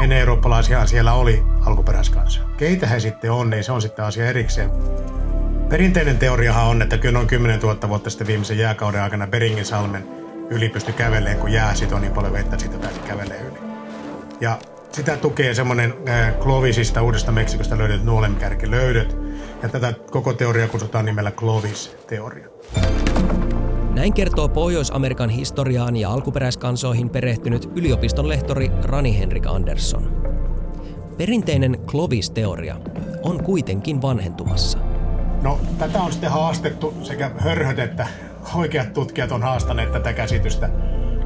Ennen 0.01 0.17
eurooppalaisia 0.17 0.85
siellä 0.85 1.13
oli 1.13 1.43
alkuperäiskansa. 1.65 2.41
Keitä 2.57 2.87
he 2.87 2.99
sitten 2.99 3.31
on, 3.31 3.49
niin 3.49 3.63
se 3.63 3.71
on 3.71 3.81
sitten 3.81 4.05
asia 4.05 4.25
erikseen. 4.25 4.71
Perinteinen 5.69 6.17
teoriahan 6.17 6.65
on, 6.65 6.81
että 6.81 6.97
kyllä 6.97 7.13
noin 7.13 7.27
10 7.27 7.59
000 7.59 7.89
vuotta 7.89 8.09
sitten 8.09 8.27
viimeisen 8.27 8.57
jääkauden 8.57 9.01
aikana 9.01 9.27
Beringin 9.27 9.65
salmen 9.65 10.07
yli 10.49 10.69
pystyi 10.69 10.93
kävelemään, 10.93 11.37
kun 11.37 11.51
jää 11.51 11.75
sitoi 11.75 12.01
niin 12.01 12.13
paljon 12.13 12.33
vettä, 12.33 12.57
siitä 12.57 12.77
pääsi 12.77 12.99
kävelemään 12.99 13.45
yli. 13.47 13.59
Ja 14.41 14.59
sitä 14.91 15.17
tukee 15.17 15.53
semmoinen 15.53 15.93
äh, 16.09 16.33
Clovisista 16.39 17.01
uudesta 17.01 17.31
Meksikosta 17.31 17.77
löydetyt 17.77 18.05
nuolenkärkilöydöt. 18.05 19.17
Ja 19.63 19.69
tätä 19.69 19.93
koko 20.11 20.33
teoriaa 20.33 20.67
kutsutaan 20.67 21.05
nimellä 21.05 21.31
Clovis-teoria. 21.31 22.47
Näin 23.93 24.13
kertoo 24.13 24.49
Pohjois-Amerikan 24.49 25.29
historiaan 25.29 25.95
ja 25.95 26.09
alkuperäiskansoihin 26.09 27.09
perehtynyt 27.09 27.69
yliopiston 27.75 28.29
lehtori 28.29 28.71
Rani 28.83 29.19
Henrik 29.19 29.47
Andersson. 29.47 30.23
Perinteinen 31.17 31.79
Clovis-teoria 31.85 32.75
on 33.23 33.43
kuitenkin 33.43 34.01
vanhentumassa. 34.01 34.77
No, 35.41 35.59
tätä 35.77 36.01
on 36.01 36.11
sitten 36.11 36.31
haastettu 36.31 36.93
sekä 37.01 37.31
hörhöt 37.37 37.79
että 37.79 38.07
oikeat 38.55 38.93
tutkijat 38.93 39.31
on 39.31 39.43
haastaneet 39.43 39.91
tätä 39.91 40.13
käsitystä. 40.13 40.69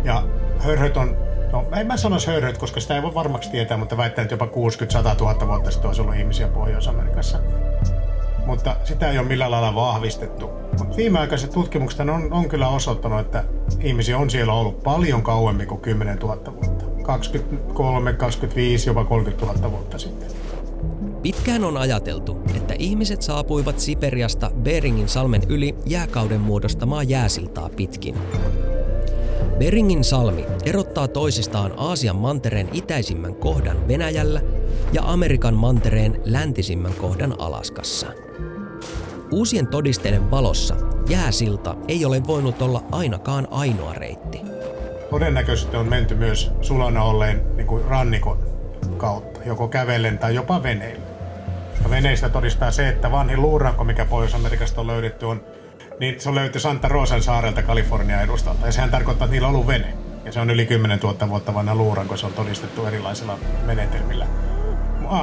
Ja 0.03 0.23
hörhöt 0.59 0.97
on, 0.97 1.17
no 1.51 1.65
en 1.79 1.87
mä 1.87 1.97
sanoisi 1.97 2.27
hörhöt, 2.27 2.57
koska 2.57 2.79
sitä 2.79 2.95
ei 2.95 3.01
voi 3.01 3.13
varmaksi 3.13 3.51
tietää, 3.51 3.77
mutta 3.77 3.97
väittää, 3.97 4.23
että 4.23 4.33
jopa 4.33 4.45
60-100 4.45 4.49
000 5.19 5.47
vuotta 5.47 5.71
sitten 5.71 5.87
olisi 5.87 6.01
ollut 6.01 6.15
ihmisiä 6.15 6.47
Pohjois-Amerikassa. 6.47 7.39
Mutta 8.45 8.75
sitä 8.83 9.11
ei 9.11 9.19
ole 9.19 9.27
millään 9.27 9.51
lailla 9.51 9.75
vahvistettu. 9.75 10.66
Viimeaikaiset 10.97 11.51
tutkimukset 11.51 11.99
on, 11.99 12.33
on 12.33 12.49
kyllä 12.49 12.67
osoittanut, 12.67 13.19
että 13.19 13.43
ihmisiä 13.81 14.17
on 14.17 14.29
siellä 14.29 14.53
ollut 14.53 14.83
paljon 14.83 15.23
kauemmin 15.23 15.67
kuin 15.67 15.81
10 15.81 16.17
000 16.17 16.53
vuotta. 16.53 16.85
23, 17.03 18.13
25, 18.13 18.89
jopa 18.89 19.03
30 19.03 19.45
000 19.45 19.71
vuotta 19.71 19.97
sitten. 19.97 20.29
Pitkään 21.21 21.63
on 21.63 21.77
ajateltu, 21.77 22.37
että 22.55 22.73
ihmiset 22.79 23.21
saapuivat 23.21 23.79
Siperiasta 23.79 24.51
Beringin 24.63 25.09
salmen 25.09 25.41
yli 25.49 25.75
jääkauden 25.85 26.41
muodostamaa 26.41 27.03
jääsiltaa 27.03 27.69
pitkin. 27.69 28.15
Beringin 29.59 30.03
salmi 30.03 30.45
erottaa 30.65 31.07
toisistaan 31.07 31.73
Aasian 31.77 32.15
mantereen 32.15 32.69
itäisimmän 32.73 33.35
kohdan 33.35 33.87
Venäjällä 33.87 34.41
ja 34.93 35.01
Amerikan 35.05 35.53
mantereen 35.53 36.21
läntisimmän 36.25 36.93
kohdan 36.93 37.35
Alaskassa. 37.39 38.07
Uusien 39.31 39.67
todisteiden 39.67 40.31
valossa 40.31 40.75
jääsilta 41.09 41.75
ei 41.87 42.05
ole 42.05 42.27
voinut 42.27 42.61
olla 42.61 42.83
ainakaan 42.91 43.47
ainoa 43.51 43.93
reitti. 43.93 44.41
Todennäköisesti 45.09 45.77
on 45.77 45.87
menty 45.87 46.15
myös 46.15 46.51
sulana 46.61 47.03
olleen 47.03 47.41
niin 47.55 47.67
kuin 47.67 47.85
rannikon 47.85 48.39
kautta, 48.97 49.39
joko 49.45 49.67
kävellen 49.67 50.17
tai 50.17 50.35
jopa 50.35 50.63
veneillä. 50.63 51.05
Ja 51.83 51.89
veneistä 51.89 52.29
todistaa 52.29 52.71
se, 52.71 52.89
että 52.89 53.11
vanhin 53.11 53.41
luuranko, 53.41 53.83
mikä 53.83 54.05
Pohjois-Amerikasta 54.05 54.81
on 54.81 54.87
löydetty, 54.87 55.25
on, 55.25 55.41
niin 55.99 56.21
se 56.21 56.29
on 56.29 56.35
löytynyt 56.35 56.61
Santa 56.61 56.87
Rosan 56.87 57.21
saarelta 57.21 57.63
Kalifornian 57.63 58.23
edustalta. 58.23 58.65
Ja 58.65 58.71
sehän 58.71 58.91
tarkoittaa, 58.91 59.25
että 59.25 59.33
niillä 59.33 59.47
on 59.47 59.53
ollut 59.53 59.67
vene. 59.67 59.93
Ja 60.25 60.31
se 60.31 60.39
on 60.39 60.49
yli 60.49 60.65
10 60.65 60.99
000 60.99 61.29
vuotta 61.29 61.53
vanha 61.53 61.75
luuranko, 61.75 62.17
se 62.17 62.25
on 62.25 62.33
todistettu 62.33 62.85
erilaisilla 62.85 63.39
menetelmillä. 63.65 64.27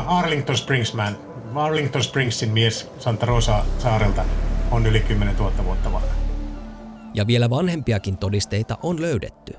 Arlington 0.07 0.57
Springsman, 0.57 1.17
Arlington 1.57 2.05
Springsin 2.05 2.51
mies 2.51 2.91
Santa 2.99 3.27
Rosa 3.27 3.65
saarelta 3.79 4.25
on 4.71 4.87
yli 4.87 5.01
10 5.01 5.37
000 5.37 5.65
vuotta 5.65 5.93
vanha. 5.93 6.15
Ja 7.15 7.27
vielä 7.27 7.51
vanhempiakin 7.51 8.17
todisteita 8.17 8.79
on 8.83 9.03
löydetty. 9.03 9.53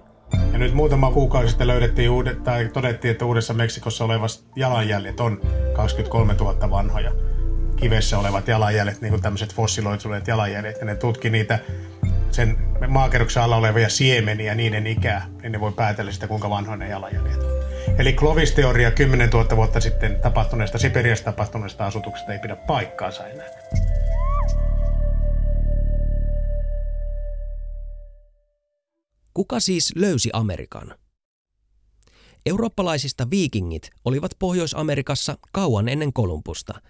Ja 0.52 0.60
nyt 0.60 0.74
muutama 0.74 1.12
kuukausi 1.12 1.50
sitten 1.50 1.68
löydettiin 1.68 2.10
uudet, 2.10 2.44
tai 2.44 2.70
todettiin, 2.74 3.12
että 3.12 3.26
Uudessa 3.26 3.54
Meksikossa 3.54 4.06
olevat 4.06 4.44
jalanjäljet 4.56 5.20
on 5.20 5.42
23 5.74 6.34
000 6.34 6.70
vanhoja. 6.70 7.12
Kivessä 7.76 8.20
olevat 8.20 8.48
jalanjäljet, 8.48 9.02
niin 9.02 9.12
kuin 9.12 9.22
tämmöiset 9.22 9.56
fossiloituneet 9.56 10.28
jalanjäljet, 10.28 10.78
ja 10.80 10.86
ne 10.86 10.96
tutki 10.96 11.30
niitä 11.30 11.60
sen 12.32 12.58
maakerroksen 12.88 13.44
alla 13.44 13.56
olevia 13.56 13.90
siemeniä, 13.90 14.56
niiden 14.56 14.88
ikää, 14.88 15.26
niin 15.42 15.52
ne 15.52 15.60
voi 15.60 15.72
päätellä 15.72 16.12
sitä, 16.12 16.28
kuinka 16.28 16.50
vanhoja 16.50 16.78
ne 16.78 16.90
jalanjäljet. 16.90 17.45
Eli 17.98 18.14
Clovis-teoria 18.14 18.92
10 18.92 19.30
000 19.30 19.56
vuotta 19.56 19.80
sitten 19.80 20.20
tapahtuneesta, 20.22 20.78
Siperiassa 20.78 21.26
tapahtuneesta 21.26 21.86
asutuksesta 21.86 22.34
ei 22.34 22.40
pidä 22.40 22.56
paikkaansa 22.56 23.28
enää. 23.28 23.50
Kuka 29.34 29.60
siis 29.60 29.94
löysi 29.96 30.30
Amerikan? 30.34 30.96
Eurooppalaisista 32.46 33.30
viikingit 33.30 33.90
olivat 34.06 34.32
Pohjois-Amerikassa 34.40 35.38
kauan 35.52 35.90
ennen 35.90 36.14
Kolumbusta, 36.14 36.82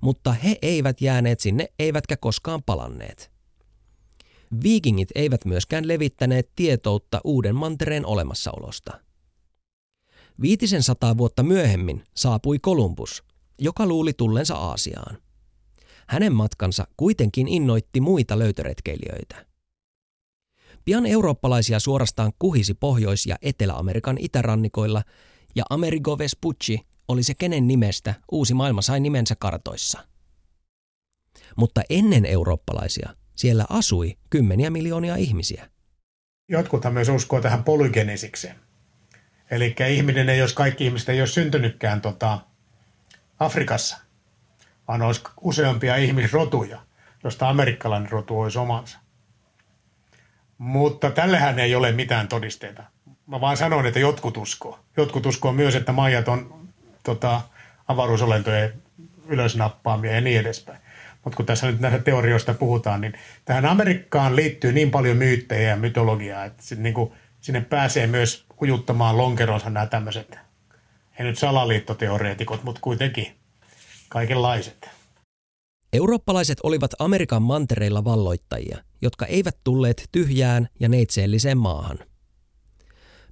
mutta 0.00 0.32
he 0.32 0.56
eivät 0.62 1.00
jääneet 1.00 1.40
sinne 1.40 1.68
eivätkä 1.78 2.16
koskaan 2.16 2.62
palanneet. 2.62 3.30
Viikingit 4.62 5.08
eivät 5.14 5.44
myöskään 5.44 5.88
levittäneet 5.88 6.50
tietoutta 6.56 7.20
uuden 7.24 7.56
mantereen 7.56 8.06
olemassaolosta. 8.06 9.09
Viitisen 10.42 10.82
sataa 10.82 11.16
vuotta 11.16 11.42
myöhemmin 11.42 12.04
saapui 12.16 12.58
Kolumbus, 12.58 13.24
joka 13.58 13.86
luuli 13.86 14.12
tullensa 14.12 14.54
Aasiaan. 14.54 15.18
hänen 16.06 16.34
matkansa 16.34 16.86
kuitenkin 16.96 17.48
innoitti 17.48 18.00
muita 18.00 18.38
löytöretkeilijöitä. 18.38 19.46
Pian 20.84 21.06
eurooppalaisia 21.06 21.80
suorastaan 21.80 22.32
kuhisi 22.38 22.74
Pohjois- 22.74 23.26
ja 23.26 23.36
Etelä-Amerikan 23.42 24.16
itärannikoilla, 24.20 25.02
ja 25.54 25.64
Amerigo 25.70 26.18
Vespucci 26.18 26.80
oli 27.08 27.22
se 27.22 27.34
kenen 27.34 27.66
nimestä 27.66 28.14
uusi 28.32 28.54
maailma 28.54 28.82
sai 28.82 29.00
nimensä 29.00 29.34
kartoissa. 29.38 30.08
Mutta 31.56 31.82
ennen 31.90 32.24
eurooppalaisia 32.24 33.14
siellä 33.36 33.64
asui 33.68 34.16
kymmeniä 34.30 34.70
miljoonia 34.70 35.16
ihmisiä. 35.16 35.70
Jotkuthan 36.48 36.92
myös 36.92 37.08
uskoo 37.08 37.40
tähän 37.40 37.64
polygenesikseen. 37.64 38.69
Eli 39.50 39.74
ihminen 39.88 40.28
ei 40.28 40.38
jos 40.38 40.52
kaikki 40.52 40.86
ihmiset 40.86 41.08
ei 41.08 41.20
ole 41.20 41.26
syntynytkään 41.26 42.00
tota, 42.00 42.38
Afrikassa, 43.38 43.98
vaan 44.88 45.02
olisi 45.02 45.22
useampia 45.40 45.96
ihmisrotuja, 45.96 46.78
josta 47.24 47.48
amerikkalainen 47.48 48.10
rotu 48.10 48.40
olisi 48.40 48.58
omansa. 48.58 48.98
Mutta 50.58 51.10
tällähän 51.10 51.58
ei 51.58 51.74
ole 51.74 51.92
mitään 51.92 52.28
todisteita. 52.28 52.82
Mä 53.26 53.40
vaan 53.40 53.56
sanon, 53.56 53.86
että 53.86 53.98
jotkut 53.98 54.36
uskoo. 54.36 54.78
Jotkut 54.96 55.26
uskoo 55.26 55.52
myös, 55.52 55.74
että 55.74 55.92
maijat 55.92 56.28
on 56.28 56.68
tota, 57.02 57.40
avaruusolentojen 57.88 58.82
ylösnappaamia 59.26 60.12
ja 60.12 60.20
niin 60.20 60.40
edespäin. 60.40 60.80
Mutta 61.24 61.36
kun 61.36 61.46
tässä 61.46 61.66
nyt 61.66 61.80
näistä 61.80 61.98
teorioista 61.98 62.54
puhutaan, 62.54 63.00
niin 63.00 63.12
tähän 63.44 63.66
Amerikkaan 63.66 64.36
liittyy 64.36 64.72
niin 64.72 64.90
paljon 64.90 65.16
myyttejä 65.16 65.68
ja 65.68 65.76
mytologiaa, 65.76 66.44
että 66.44 66.74
niin 66.76 66.94
kuin, 66.94 67.12
sinne 67.40 67.60
pääsee 67.60 68.06
myös 68.06 68.46
ujuttamaan 68.62 69.18
lonkeronsa 69.18 69.70
nämä 69.70 69.86
tämmöiset, 69.86 70.38
ei 71.18 71.26
nyt 71.26 71.38
salaliittoteoreetikot, 71.38 72.62
mutta 72.64 72.80
kuitenkin 72.80 73.36
kaikenlaiset. 74.08 74.88
Eurooppalaiset 75.92 76.58
olivat 76.62 76.90
Amerikan 76.98 77.42
mantereilla 77.42 78.04
valloittajia, 78.04 78.78
jotka 79.02 79.26
eivät 79.26 79.56
tulleet 79.64 80.08
tyhjään 80.12 80.68
ja 80.80 80.88
neitseelliseen 80.88 81.58
maahan. 81.58 81.98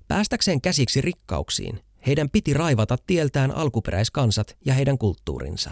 Päästäkseen 0.08 0.60
käsiksi 0.60 1.00
rikkauksiin, 1.00 1.80
heidän 2.06 2.30
piti 2.30 2.54
raivata 2.54 2.96
tieltään 3.06 3.50
alkuperäiskansat 3.50 4.56
ja 4.66 4.74
heidän 4.74 4.98
kulttuurinsa. 4.98 5.70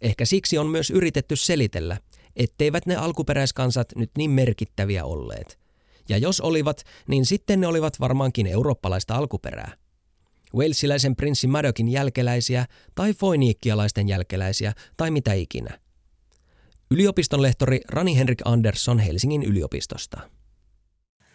Ehkä 0.00 0.24
siksi 0.24 0.58
on 0.58 0.66
myös 0.66 0.90
yritetty 0.90 1.36
selitellä, 1.36 1.96
etteivät 2.36 2.86
ne 2.86 2.96
alkuperäiskansat 2.96 3.88
nyt 3.96 4.10
niin 4.18 4.30
merkittäviä 4.30 5.04
olleet. 5.04 5.61
Ja 6.08 6.18
jos 6.18 6.40
olivat, 6.40 6.82
niin 7.08 7.26
sitten 7.26 7.60
ne 7.60 7.66
olivat 7.66 8.00
varmaankin 8.00 8.46
eurooppalaista 8.46 9.14
alkuperää. 9.14 9.72
Walesilaisen 10.54 11.16
prinssi 11.16 11.46
Madokin 11.46 11.88
jälkeläisiä 11.88 12.66
tai 12.94 13.12
foiniikkialaisten 13.12 14.08
jälkeläisiä 14.08 14.72
tai 14.96 15.10
mitä 15.10 15.32
ikinä. 15.32 15.78
Yliopiston 16.90 17.42
lehtori 17.42 17.80
Rani 17.88 18.16
Henrik 18.16 18.42
Andersson 18.44 18.98
Helsingin 18.98 19.42
yliopistosta. 19.42 20.20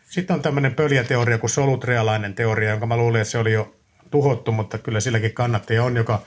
Sitten 0.10 0.34
on 0.34 0.42
tämmöinen 0.42 0.76
pöljäteoria 0.76 1.38
kuin 1.38 1.50
solutrealainen 1.50 2.34
teoria, 2.34 2.70
jonka 2.70 2.86
mä 2.86 2.98
luulin, 2.98 3.22
että 3.22 3.32
se 3.32 3.38
oli 3.38 3.54
jo 3.54 3.76
tuhottu, 4.12 4.52
mutta 4.52 4.78
kyllä 4.78 5.00
silläkin 5.00 5.34
kannattaja 5.34 5.84
on, 5.84 5.96
joka 5.96 6.22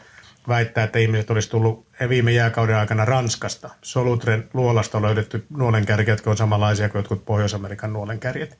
väittää, 0.48 0.84
että 0.84 0.98
ihmiset 0.98 1.30
olisi 1.30 1.50
tullut 1.50 1.86
viime 2.08 2.32
jääkauden 2.32 2.76
aikana 2.76 3.04
Ranskasta. 3.04 3.70
Solutren 3.82 4.48
luolasta 4.54 4.98
on 4.98 5.02
löydetty 5.02 5.46
nuolenkärjet, 5.50 6.08
jotka 6.08 6.30
on 6.30 6.36
samanlaisia 6.36 6.88
kuin 6.88 6.98
jotkut 6.98 7.24
Pohjois-Amerikan 7.24 7.92
nuolenkärjet. 7.92 8.58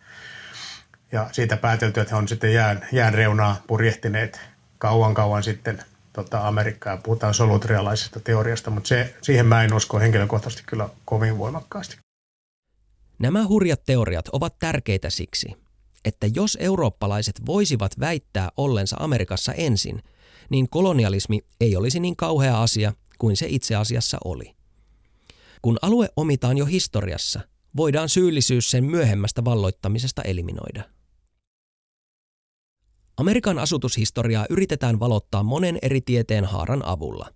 Ja 1.12 1.28
siitä 1.32 1.56
päätelty, 1.56 2.00
että 2.00 2.14
he 2.14 2.18
on 2.18 2.28
sitten 2.28 2.54
jään, 2.54 2.87
jään 2.92 3.14
reunaa 3.14 3.62
purjehtineet 3.66 4.40
kauan 4.78 5.14
kauan 5.14 5.42
sitten 5.42 5.82
tota 6.12 6.49
Amerikkaa. 6.49 6.96
Puhutaan 6.96 7.34
solutrealaisesta 7.34 8.20
teoriasta, 8.20 8.70
mutta 8.70 8.88
se, 8.88 9.14
siihen 9.22 9.46
mä 9.46 9.64
en 9.64 9.75
usko 9.75 9.99
henkilökohtaisesti 9.99 10.64
kyllä 10.66 10.88
kovin 11.04 11.38
voimakkaasti. 11.38 11.96
Nämä 13.18 13.46
hurjat 13.46 13.84
teoriat 13.87 14.28
ovat 14.28 14.58
tärkeitä 14.58 15.10
siksi, 15.10 15.56
että 16.04 16.26
jos 16.34 16.58
eurooppalaiset 16.60 17.46
voisivat 17.46 17.92
väittää 18.00 18.48
ollensa 18.57 18.96
Amerikassa 19.00 19.52
ensin, 19.52 20.02
niin 20.50 20.68
kolonialismi 20.68 21.40
ei 21.60 21.76
olisi 21.76 22.00
niin 22.00 22.16
kauhea 22.16 22.62
asia 22.62 22.92
kuin 23.18 23.36
se 23.36 23.46
itse 23.48 23.76
asiassa 23.76 24.18
oli. 24.24 24.54
Kun 25.62 25.78
alue 25.82 26.08
omitaan 26.16 26.58
jo 26.58 26.66
historiassa, 26.66 27.40
voidaan 27.76 28.08
syyllisyys 28.08 28.70
sen 28.70 28.84
myöhemmästä 28.84 29.44
valloittamisesta 29.44 30.22
eliminoida. 30.22 30.82
Amerikan 33.16 33.58
asutushistoriaa 33.58 34.46
yritetään 34.50 35.00
valottaa 35.00 35.42
monen 35.42 35.78
eri 35.82 36.00
tieteen 36.00 36.44
haaran 36.44 36.84
avulla. 36.84 37.30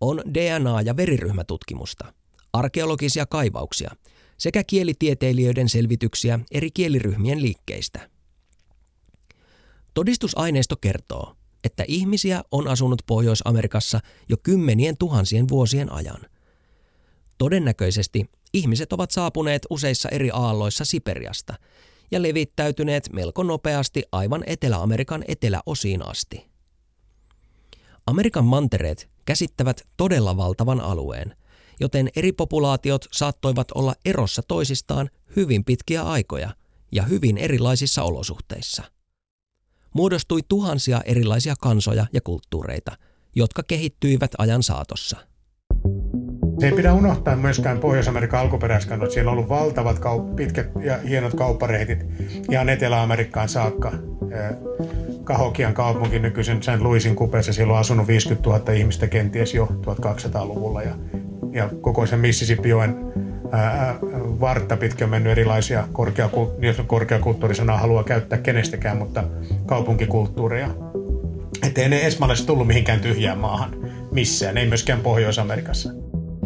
On 0.00 0.22
DNA- 0.34 0.82
ja 0.84 0.96
veriryhmätutkimusta, 0.96 2.12
arkeologisia 2.52 3.26
kaivauksia 3.26 3.90
sekä 4.38 4.64
kielitieteilijöiden 4.64 5.68
selvityksiä 5.68 6.40
eri 6.50 6.70
kieliryhmien 6.70 7.42
liikkeistä. 7.42 8.10
Todistusaineisto 9.94 10.76
kertoo, 10.76 11.37
että 11.64 11.84
ihmisiä 11.88 12.42
on 12.50 12.68
asunut 12.68 13.02
Pohjois-Amerikassa 13.06 14.00
jo 14.28 14.36
kymmenien 14.42 14.96
tuhansien 14.96 15.48
vuosien 15.48 15.92
ajan. 15.92 16.20
Todennäköisesti 17.38 18.30
ihmiset 18.52 18.92
ovat 18.92 19.10
saapuneet 19.10 19.66
useissa 19.70 20.08
eri 20.08 20.30
aalloissa 20.32 20.84
Siperiasta 20.84 21.54
ja 22.10 22.22
levittäytyneet 22.22 23.08
melko 23.12 23.42
nopeasti 23.42 24.02
aivan 24.12 24.44
Etelä-Amerikan 24.46 25.24
eteläosiin 25.28 26.08
asti. 26.08 26.46
Amerikan 28.06 28.44
mantereet 28.44 29.08
käsittävät 29.24 29.88
todella 29.96 30.36
valtavan 30.36 30.80
alueen, 30.80 31.36
joten 31.80 32.08
eri 32.16 32.32
populaatiot 32.32 33.06
saattoivat 33.12 33.70
olla 33.74 33.94
erossa 34.04 34.42
toisistaan 34.48 35.10
hyvin 35.36 35.64
pitkiä 35.64 36.02
aikoja 36.02 36.54
ja 36.92 37.02
hyvin 37.02 37.38
erilaisissa 37.38 38.02
olosuhteissa– 38.02 38.82
muodostui 39.98 40.40
tuhansia 40.48 41.00
erilaisia 41.04 41.54
kansoja 41.60 42.06
ja 42.12 42.20
kulttuureita, 42.20 42.92
jotka 43.34 43.62
kehittyivät 43.62 44.30
ajan 44.38 44.62
saatossa. 44.62 45.16
Se 46.60 46.66
ei 46.66 46.72
pidä 46.72 46.92
unohtaa 46.92 47.36
myöskään 47.36 47.78
Pohjois-Amerikan 47.78 48.40
alkuperäiskannot. 48.40 49.10
Siellä 49.10 49.30
on 49.30 49.38
ollut 49.38 49.48
valtavat 49.48 49.98
kaup- 49.98 50.34
pitkät 50.36 50.70
ja 50.84 50.98
hienot 50.98 51.34
kauppareitit 51.34 52.06
ihan 52.50 52.68
Etelä-Amerikkaan 52.68 53.48
saakka. 53.48 53.92
Kahokian 55.24 55.74
kaupunki 55.74 56.18
nykyisen 56.18 56.62
St. 56.62 56.80
Louisin 56.80 57.16
kupeessa, 57.16 57.52
siellä 57.52 57.72
on 57.72 57.78
asunut 57.78 58.06
50 58.06 58.50
000 58.50 58.72
ihmistä 58.72 59.06
kenties 59.06 59.54
jo 59.54 59.66
1200-luvulla. 59.66 60.82
Ja, 60.82 60.94
ja 61.52 61.70
koko 61.80 62.06
sen 62.06 62.20
Mississippi-joen 62.20 62.96
vartta 64.40 64.76
pitkä 64.76 65.04
on 65.04 65.10
mennyt 65.10 65.32
erilaisia 65.32 65.88
korkeaku- 65.92 66.54
jos 66.60 66.76
korkeakulttuurisanaa 66.86 67.78
haluaa 67.78 68.04
käyttää 68.04 68.38
kenestäkään, 68.38 68.96
mutta 68.96 69.24
kaupunkikulttuureja. 69.66 70.68
Että 71.66 71.80
ei 71.80 71.88
ne 71.88 72.06
esmalaiset 72.06 72.46
tullut 72.46 72.66
mihinkään 72.66 73.00
tyhjään 73.00 73.38
maahan 73.38 73.70
missään, 74.12 74.58
ei 74.58 74.66
myöskään 74.66 75.00
Pohjois-Amerikassa. 75.00 75.90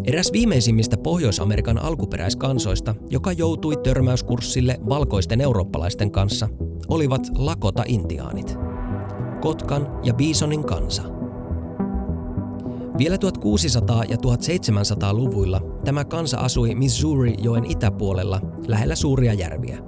Eräs 0.04 0.32
viimeisimmistä 0.32 0.96
Pohjois-Amerikan 0.96 1.78
alkuperäiskansoista, 1.78 2.94
joka 3.10 3.32
joutui 3.32 3.76
törmäyskurssille 3.76 4.78
valkoisten 4.88 5.40
eurooppalaisten 5.40 6.10
kanssa, 6.10 6.48
olivat 6.88 7.22
Lakota-intiaanit. 7.34 8.58
Kotkan 9.40 10.00
ja 10.02 10.14
Bisonin 10.14 10.64
kansa– 10.64 11.02
vielä 13.02 13.16
1600- 13.16 14.10
ja 14.10 14.16
1700-luvuilla 14.16 15.60
tämä 15.84 16.04
kansa 16.04 16.38
asui 16.38 16.74
Missouri-joen 16.74 17.64
itäpuolella 17.64 18.40
lähellä 18.66 18.94
suuria 18.94 19.34
järviä, 19.34 19.78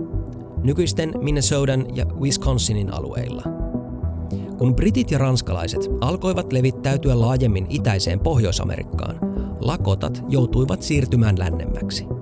nykyisten 0.62 1.12
Minnesotan 1.22 1.96
ja 1.96 2.06
Wisconsinin 2.06 2.94
alueilla. 2.94 3.42
Kun 4.58 4.76
britit 4.76 5.10
ja 5.10 5.18
ranskalaiset 5.18 5.80
alkoivat 6.00 6.52
levittäytyä 6.52 7.20
laajemmin 7.20 7.66
itäiseen 7.68 8.20
Pohjois-Amerikkaan, 8.20 9.18
lakotat 9.60 10.22
joutuivat 10.28 10.82
siirtymään 10.82 11.38
lännemmäksi– 11.38 12.06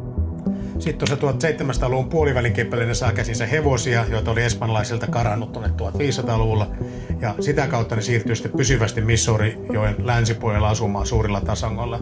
sitten 0.83 1.09
tuossa 1.09 1.49
1700-luvun 1.87 2.09
puolivälin 2.09 2.53
kippelinen 2.53 2.95
saa 2.95 3.13
käsinsä 3.13 3.47
hevosia, 3.47 4.05
joita 4.11 4.31
oli 4.31 4.43
espanjalaisilta 4.43 5.07
karannut 5.07 5.53
tuonne 5.53 5.71
1500-luvulla. 5.83 6.71
Ja 7.23 7.35
sitä 7.41 7.67
kautta 7.67 7.97
ne 7.97 8.03
siirtyi 8.03 8.37
sitten 8.37 8.53
pysyvästi 8.57 9.01
Missouri-joen 9.01 9.95
länsipuolella 9.99 10.69
asumaan 10.69 11.07
suurilla 11.07 11.41
tasangoilla, 11.41 12.01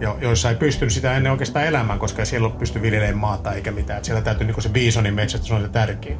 jo, 0.00 0.18
joissa 0.20 0.48
ei 0.48 0.54
pystynyt 0.54 0.94
sitä 0.94 1.16
ennen 1.16 1.32
oikeastaan 1.32 1.64
elämään, 1.64 1.98
koska 1.98 2.24
siellä 2.24 2.48
ei 2.48 2.54
pysty 2.58 2.82
viljelemään 2.82 3.18
maata 3.18 3.52
eikä 3.52 3.70
mitään. 3.70 3.98
Et 3.98 4.04
siellä 4.04 4.22
täytyy 4.22 4.46
niin 4.46 4.62
se 4.62 4.68
bisonin 4.68 5.14
metsästys 5.14 5.52
on 5.52 5.62
se 5.62 5.68
tärkein. 5.68 6.18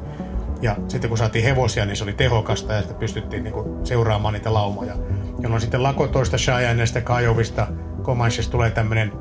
Ja 0.61 0.75
sitten 0.87 1.09
kun 1.09 1.17
saatiin 1.17 1.45
hevosia, 1.45 1.85
niin 1.85 1.95
se 1.95 2.03
oli 2.03 2.13
tehokasta 2.13 2.73
ja 2.73 2.79
sitten 2.79 2.97
pystyttiin 2.97 3.43
niin 3.43 3.53
seuraamaan 3.83 4.33
niitä 4.33 4.53
laumoja. 4.53 4.93
Jolloin 5.39 5.61
sitten 5.61 5.83
lakotoista, 5.83 6.37
Cheyenneista, 6.37 7.01
Kajovista, 7.01 7.67
Comanchesta 8.03 8.51
tulee 8.51 8.71
tämmöinen 8.71 9.11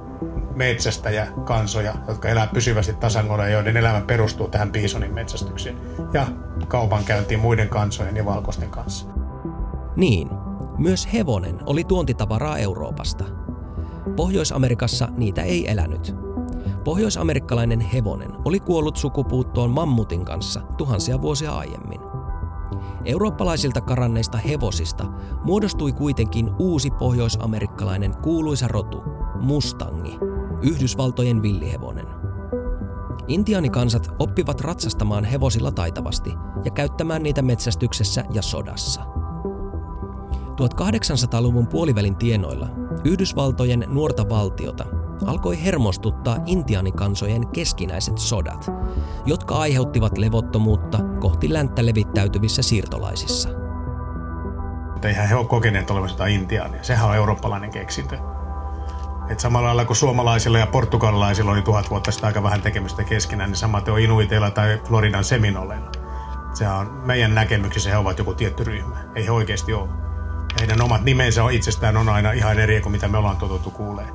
metsästäjä 0.54 1.26
kansoja, 1.44 1.94
jotka 2.08 2.28
elää 2.28 2.46
pysyvästi 2.46 2.92
tasangolla 2.92 3.44
ja 3.44 3.50
joiden 3.50 3.76
elämä 3.76 4.00
perustuu 4.00 4.48
tähän 4.48 4.72
biisonin 4.72 5.14
metsästykseen 5.14 5.76
ja 6.12 6.26
kaupankäyntiin 6.68 7.40
muiden 7.40 7.68
kansojen 7.68 8.16
ja 8.16 8.24
valkoisten 8.24 8.70
kanssa. 8.70 9.17
Niin, 9.98 10.30
myös 10.76 11.12
hevonen 11.12 11.58
oli 11.66 11.84
tuontitavaraa 11.84 12.58
Euroopasta. 12.58 13.24
Pohjois-Amerikassa 14.16 15.08
niitä 15.16 15.42
ei 15.42 15.70
elänyt. 15.70 16.14
Pohjoisamerikkalainen 16.84 17.80
hevonen 17.80 18.30
oli 18.44 18.60
kuollut 18.60 18.96
sukupuuttoon 18.96 19.70
mammutin 19.70 20.24
kanssa 20.24 20.60
tuhansia 20.60 21.22
vuosia 21.22 21.52
aiemmin. 21.52 22.00
Eurooppalaisilta 23.04 23.80
karanneista 23.80 24.38
hevosista 24.38 25.04
muodostui 25.44 25.92
kuitenkin 25.92 26.50
uusi 26.58 26.90
pohjoisamerikkalainen 26.90 28.16
kuuluisa 28.22 28.68
rotu, 28.68 29.02
mustangi, 29.40 30.18
Yhdysvaltojen 30.62 31.42
villihevonen. 31.42 32.06
Intiaanikansat 33.28 34.10
oppivat 34.18 34.60
ratsastamaan 34.60 35.24
hevosilla 35.24 35.70
taitavasti 35.72 36.34
ja 36.64 36.70
käyttämään 36.70 37.22
niitä 37.22 37.42
metsästyksessä 37.42 38.24
ja 38.32 38.42
sodassa. 38.42 39.18
1800-luvun 40.60 41.66
puolivälin 41.66 42.16
tienoilla 42.16 42.68
Yhdysvaltojen 43.04 43.84
nuorta 43.88 44.28
valtiota 44.28 44.84
alkoi 45.26 45.64
hermostuttaa 45.64 46.36
intiaanikansojen 46.46 47.48
keskinäiset 47.48 48.18
sodat, 48.18 48.70
jotka 49.26 49.54
aiheuttivat 49.54 50.18
levottomuutta 50.18 50.98
kohti 51.20 51.52
länttä 51.52 51.86
levittäytyvissä 51.86 52.62
siirtolaisissa. 52.62 53.48
Eihän 55.02 55.28
he 55.28 55.34
ole 55.34 55.46
kokeneet 55.46 55.90
olevansa 55.90 56.26
intiaania. 56.26 56.82
Sehän 56.82 57.08
on 57.08 57.16
eurooppalainen 57.16 57.70
keksintö. 57.70 58.18
Et 59.30 59.40
samalla 59.40 59.66
lailla 59.66 59.84
kuin 59.84 59.96
suomalaisilla 59.96 60.58
ja 60.58 60.66
portugalilaisilla 60.66 61.52
oli 61.52 61.62
tuhat 61.62 61.90
vuotta 61.90 62.10
sitten 62.10 62.26
aika 62.26 62.42
vähän 62.42 62.62
tekemistä 62.62 63.04
keskenään, 63.04 63.50
niin 63.50 63.56
samaten 63.56 63.94
on 63.94 64.00
inuiteilla 64.00 64.50
tai 64.50 64.80
Floridan 64.84 65.24
seminoleilla. 65.24 65.90
Se 66.54 66.68
on 66.68 67.02
meidän 67.04 67.34
näkemyksessä 67.34 67.90
he 67.90 67.96
ovat 67.96 68.18
joku 68.18 68.34
tietty 68.34 68.64
ryhmä. 68.64 68.96
Ei 69.14 69.26
he 69.26 69.30
oikeasti 69.30 69.72
ole. 69.72 70.07
Heidän 70.60 70.80
omat 70.80 71.04
nimensä 71.04 71.44
on 71.44 71.52
itsestään 71.52 71.96
on 71.96 72.08
aina 72.08 72.32
ihan 72.32 72.58
eri 72.58 72.80
kuin 72.80 72.92
mitä 72.92 73.08
me 73.08 73.18
ollaan 73.18 73.36
totuttu 73.36 73.70
kuuleen. 73.70 74.08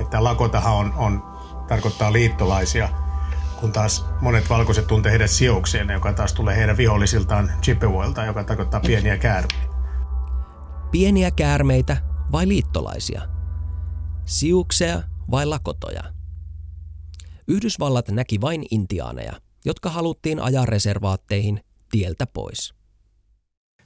Että 0.00 0.24
Lakotahan 0.24 0.74
on, 0.74 0.94
on, 0.96 1.22
tarkoittaa 1.68 2.12
liittolaisia, 2.12 2.88
kun 3.60 3.72
taas 3.72 4.06
monet 4.20 4.50
valkoiset 4.50 4.86
tuntee 4.86 5.12
heidän 5.12 5.28
sioukseen, 5.28 5.88
joka 5.88 6.12
taas 6.12 6.32
tulee 6.32 6.56
heidän 6.56 6.76
vihollisiltaan 6.76 7.52
Chippewailta, 7.62 8.24
joka 8.24 8.44
tarkoittaa 8.44 8.80
pieniä 8.80 9.16
käärmeitä. 9.16 9.74
Pieniä 10.90 11.30
käärmeitä 11.30 11.96
vai 12.32 12.48
liittolaisia? 12.48 13.22
Siukseja 14.24 15.02
vai 15.30 15.46
lakotoja? 15.46 16.02
Yhdysvallat 17.48 18.08
näki 18.08 18.40
vain 18.40 18.64
intiaaneja, 18.70 19.32
jotka 19.64 19.90
haluttiin 19.90 20.40
ajaa 20.40 20.66
reservaatteihin 20.66 21.60
tieltä 21.90 22.26
pois. 22.26 22.74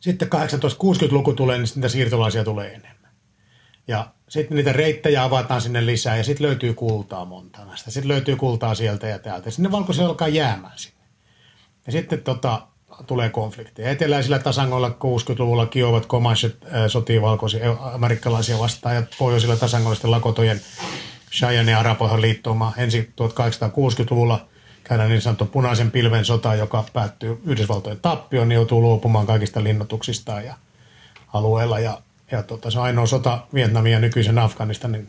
Sitten 0.00 0.28
1860-luku 0.28 1.32
tulee, 1.32 1.58
niin 1.58 1.68
niitä 1.74 1.88
siirtolaisia 1.88 2.44
tulee 2.44 2.74
enemmän. 2.74 3.12
Ja 3.88 4.06
sitten 4.28 4.56
niitä 4.56 4.72
reittejä 4.72 5.24
avataan 5.24 5.60
sinne 5.60 5.86
lisää 5.86 6.16
ja 6.16 6.24
sitten 6.24 6.46
löytyy 6.46 6.74
kultaa 6.74 7.24
Montanasta. 7.24 7.90
Sitten 7.90 8.08
löytyy 8.08 8.36
kultaa 8.36 8.74
sieltä 8.74 9.06
ja 9.06 9.18
täältä. 9.18 9.50
Sinne 9.50 9.72
valkoisia 9.72 10.06
alkaa 10.06 10.28
jäämään 10.28 10.78
sinne. 10.78 11.04
Ja 11.86 11.92
sitten 11.92 12.22
tota, 12.22 12.66
tulee 13.06 13.28
konflikteja. 13.28 13.90
Eteläisillä 13.90 14.38
tasangoilla 14.38 14.88
60-luvulla 14.88 15.66
Kiovat 15.66 16.06
Comanche 16.06 16.46
äh, 16.46 16.72
sotii 16.88 17.22
valkoisia 17.22 17.76
amerikkalaisia 17.80 18.58
vastaan 18.58 18.94
ja 18.94 19.02
pohjoisilla 19.18 19.56
tasangoilla 19.56 20.10
Lakotojen 20.10 20.60
Cheyenne 21.32 21.72
ja 21.72 21.78
Arapahan 21.78 22.20
liittouma 22.20 22.72
ensin 22.76 23.12
1860-luvulla– 23.20 24.48
käydään 24.88 25.10
niin 25.10 25.22
sanottu 25.22 25.46
punaisen 25.46 25.90
pilven 25.90 26.24
sota, 26.24 26.54
joka 26.54 26.84
päättyy 26.92 27.40
Yhdysvaltojen 27.44 27.98
tappioon, 28.02 28.48
niin 28.48 28.56
joutuu 28.56 28.80
luopumaan 28.80 29.26
kaikista 29.26 29.64
linnoituksistaan 29.64 30.44
ja 30.44 30.54
alueella. 31.32 31.78
Ja, 31.78 32.02
ja 32.30 32.42
tota, 32.42 32.70
se 32.70 32.78
ainoa 32.78 33.06
sota 33.06 33.46
Vietnamin 33.54 33.92
ja 33.92 34.00
nykyisen 34.00 34.38
Afganistanin 34.38 35.08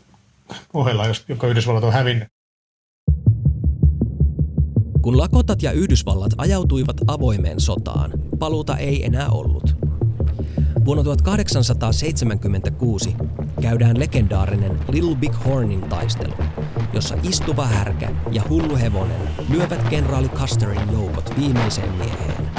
ohella, 0.74 1.04
joka 1.28 1.46
Yhdysvallat 1.46 1.84
on 1.84 1.92
hävinnyt. 1.92 2.28
Kun 5.02 5.18
Lakotat 5.18 5.62
ja 5.62 5.72
Yhdysvallat 5.72 6.32
ajautuivat 6.38 6.96
avoimeen 7.06 7.60
sotaan, 7.60 8.12
paluuta 8.38 8.76
ei 8.76 9.04
enää 9.04 9.28
ollut. 9.28 9.89
Vuonna 10.84 11.04
1876 11.04 13.16
käydään 13.60 14.00
legendaarinen 14.00 14.80
Little 14.88 15.14
Big 15.14 15.32
Hornin 15.44 15.80
taistelu, 15.80 16.34
jossa 16.92 17.16
istuva 17.22 17.66
härkä 17.66 18.10
ja 18.32 18.42
hullu 18.48 18.76
hevonen 18.76 19.20
lyövät 19.48 19.88
kenraali 19.88 20.28
Custerin 20.28 20.92
joukot 20.92 21.32
viimeiseen 21.38 21.92
mieheen. 21.92 22.50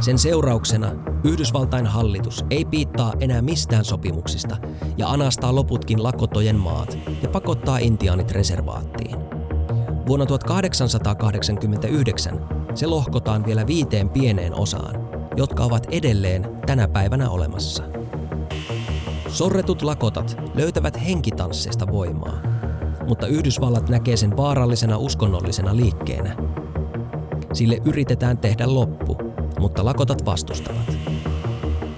Sen 0.00 0.18
seurauksena 0.18 0.92
Yhdysvaltain 1.24 1.86
hallitus 1.86 2.44
ei 2.50 2.64
piittaa 2.64 3.12
enää 3.20 3.42
mistään 3.42 3.84
sopimuksista 3.84 4.56
ja 4.96 5.08
anastaa 5.08 5.54
loputkin 5.54 6.02
lakotojen 6.02 6.56
maat 6.56 6.98
ja 7.22 7.28
pakottaa 7.28 7.78
intiaanit 7.78 8.30
reservaattiin. 8.30 9.16
Vuonna 10.06 10.26
1889 10.26 12.48
se 12.74 12.86
lohkotaan 12.86 13.46
vielä 13.46 13.66
viiteen 13.66 14.08
pieneen 14.08 14.54
osaan, 14.54 15.17
jotka 15.38 15.64
ovat 15.64 15.86
edelleen 15.90 16.46
tänä 16.66 16.88
päivänä 16.88 17.30
olemassa. 17.30 17.82
Sorretut 19.28 19.82
lakotat 19.82 20.36
löytävät 20.54 21.04
henkitansseista 21.06 21.86
voimaa, 21.92 22.42
mutta 23.08 23.26
Yhdysvallat 23.26 23.88
näkee 23.88 24.16
sen 24.16 24.36
vaarallisena 24.36 24.96
uskonnollisena 24.96 25.76
liikkeenä. 25.76 26.36
Sille 27.52 27.78
yritetään 27.84 28.38
tehdä 28.38 28.74
loppu, 28.74 29.16
mutta 29.58 29.84
lakotat 29.84 30.24
vastustavat. 30.26 30.98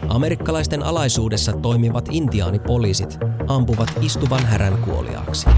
Amerikkalaisten 0.09 0.83
alaisuudessa 0.83 1.53
toimivat 1.53 2.09
intiaanipoliisit 2.11 3.19
ampuvat 3.49 3.89
istuvan 4.01 4.47
härän 4.47 4.79
kuoliaaksi. 4.79 5.49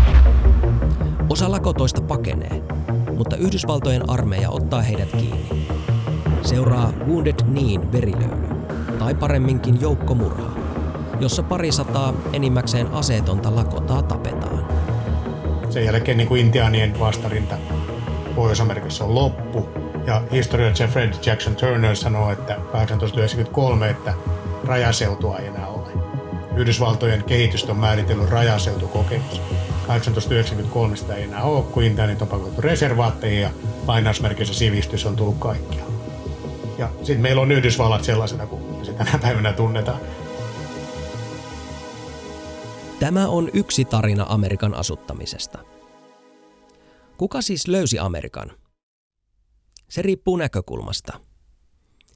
Osa 1.29 1.51
lakotoista 1.51 2.03
pakenee, 2.03 2.63
mutta 3.17 3.37
Yhdysvaltojen 3.37 4.11
armeija 4.11 4.51
ottaa 4.51 4.83
heidät 4.83 5.11
kiinni. 5.11 5.62
Seuraa 6.43 6.93
Wounded 7.07 7.43
Kneen 7.45 7.93
verilöyly, 7.93 8.55
tai 8.99 9.15
paremminkin 9.15 9.81
joukkomurha, 9.81 10.51
jossa 11.21 11.43
parisataa 11.43 12.15
enimmäkseen 12.33 12.93
aseetonta 12.93 13.57
lakotaa 13.57 14.03
tapetaan. 14.03 14.67
Sen 15.71 15.85
jälkeen 15.85 16.17
niin 16.17 16.29
kuin 16.29 16.41
intiaanien 16.41 17.01
vastarinta 17.01 17.57
Pohjois-Amerikassa 18.35 19.05
on 19.05 19.15
loppu. 19.15 19.69
Ja 20.07 20.23
historian 20.33 20.75
Jeffrey 20.81 21.11
Jackson 21.27 21.57
Turner 21.57 21.97
sanoo, 21.97 22.31
että 22.31 22.55
1893, 22.55 23.91
että 23.91 24.15
rajaseutua 24.65 25.39
ei 25.39 25.47
enää 25.47 25.67
ole. 25.67 25.89
Yhdysvaltojen 26.57 27.25
kehitystä 27.25 27.73
on 27.73 27.79
määritellyt 27.79 28.31
rajaseutukokemus. 28.31 29.41
1893 29.87 30.97
sitä 30.97 31.15
ei 31.15 31.23
enää 31.23 31.43
ole, 31.43 31.63
kun 31.63 31.83
intiaanit 31.83 32.23
on 32.23 32.29
pakotettu 32.29 32.61
reservaatteihin 32.61 33.41
ja 33.41 33.51
lainausmerkeissä 33.87 34.55
sivistys 34.55 35.07
on 35.07 35.17
tullut 35.17 35.39
kaikkialla. 35.39 35.92
Ja 36.83 36.91
sitten 36.97 37.21
meillä 37.21 37.43
on 37.43 37.53
Yhdysvallat 37.53 38.05
sellaisena 38.05 38.47
kuin 38.47 38.85
se 38.87 38.93
tänä 38.93 39.19
päivänä 39.19 39.53
tunnetaan. 39.53 40.01
Tämä 43.01 43.29
on 43.29 43.51
yksi 43.55 43.85
tarina 43.85 44.27
Amerikan 44.29 44.75
asuttamisesta. 44.75 45.59
Kuka 47.17 47.43
siis 47.43 47.69
löysi 47.69 47.99
Amerikan? 47.99 48.51
Se 49.91 50.03
riippuu 50.03 50.37
näkökulmasta. 50.37 51.21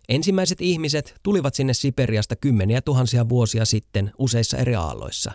Ensimmäiset 0.08 0.60
ihmiset 0.60 1.14
tulivat 1.22 1.54
sinne 1.54 1.74
Siperiasta 1.74 2.36
kymmeniä 2.36 2.80
tuhansia 2.82 3.28
vuosia 3.28 3.64
sitten 3.64 4.12
useissa 4.18 4.56
eri 4.56 4.74
aalloissa. 4.74 5.32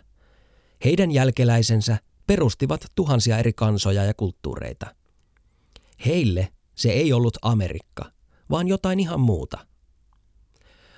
Heidän 0.85 1.11
jälkeläisensä 1.11 1.97
perustivat 2.27 2.85
tuhansia 2.95 3.37
eri 3.37 3.53
kansoja 3.53 4.03
ja 4.03 4.13
kulttuureita. 4.13 4.95
Heille 6.05 6.47
se 6.75 6.89
ei 6.89 7.13
ollut 7.13 7.37
Amerikka, 7.41 8.11
vaan 8.51 8.67
jotain 8.67 8.99
ihan 8.99 9.19
muuta. 9.19 9.67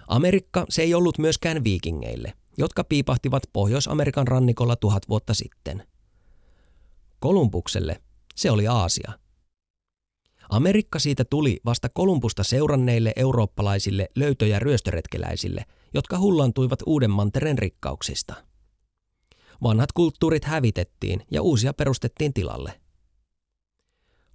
Amerikka 0.08 0.66
se 0.70 0.82
ei 0.82 0.94
ollut 0.94 1.18
myöskään 1.18 1.64
viikingeille, 1.64 2.34
jotka 2.58 2.84
piipahtivat 2.84 3.44
Pohjois-Amerikan 3.54 4.28
rannikolla 4.28 4.76
tuhat 4.76 5.10
vuotta 5.10 5.34
sitten. 5.34 5.88
Kolumbukselle 7.20 8.02
se 8.36 8.52
oli 8.52 8.68
Aasia. 8.68 9.12
Amerikka 10.50 11.00
siitä 11.00 11.26
tuli 11.26 11.60
vasta 11.66 11.90
Kolumbusta 11.90 12.44
seuranneille 12.44 13.14
eurooppalaisille 13.16 14.10
löytö- 14.16 14.48
ja 14.48 14.60
ryöstöretkeläisille, 14.60 15.66
jotka 15.94 16.20
hullantuivat 16.20 16.80
uuden 16.86 17.12
mantereen 17.12 17.58
rikkauksista. 17.58 18.34
Vanhat 19.64 19.92
kulttuurit 19.92 20.46
hävitettiin 20.46 21.26
ja 21.32 21.42
uusia 21.42 21.74
perustettiin 21.74 22.34
tilalle. 22.34 22.83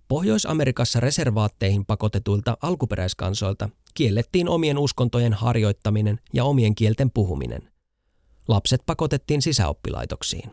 Pohjois-Amerikassa 0.08 1.00
reservaatteihin 1.00 1.86
pakotetuilta 1.86 2.56
alkuperäiskansoilta 2.62 3.68
kiellettiin 3.94 4.48
omien 4.48 4.78
uskontojen 4.78 5.32
harjoittaminen 5.32 6.18
ja 6.32 6.44
omien 6.44 6.74
kielten 6.74 7.10
puhuminen. 7.10 7.62
Lapset 8.48 8.82
pakotettiin 8.86 9.42
sisäoppilaitoksiin. 9.42 10.50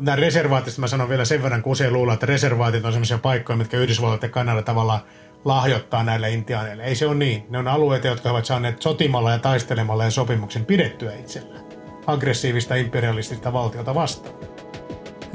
Nämä 0.00 0.16
reservaatista 0.16 0.80
mä 0.80 0.86
sanon 0.86 1.08
vielä 1.08 1.24
sen 1.24 1.42
verran, 1.42 1.62
kun 1.62 1.72
usein 1.72 1.92
luulla, 1.92 2.14
että 2.14 2.26
reservaatit 2.26 2.84
on 2.84 2.92
sellaisia 2.92 3.18
paikkoja, 3.18 3.56
mitkä 3.56 3.76
Yhdysvallat 3.76 4.22
ja 4.22 4.28
Kanada 4.28 4.62
tavallaan 4.62 5.00
lahjoittaa 5.44 6.04
näille 6.04 6.30
intiaaneille. 6.30 6.84
Ei 6.84 6.94
se 6.94 7.06
ole 7.06 7.14
niin. 7.14 7.46
Ne 7.48 7.58
on 7.58 7.68
alueita, 7.68 8.06
jotka 8.06 8.30
ovat 8.30 8.44
saaneet 8.44 8.82
sotimalla 8.82 9.32
ja 9.32 9.38
taistelemalla 9.38 10.04
ja 10.04 10.10
sopimuksen 10.10 10.64
pidettyä 10.64 11.14
itsellään. 11.14 11.64
aggressiivista 12.06 12.74
imperialistista 12.74 13.52
valtiota 13.52 13.94
vastaan. 13.94 14.55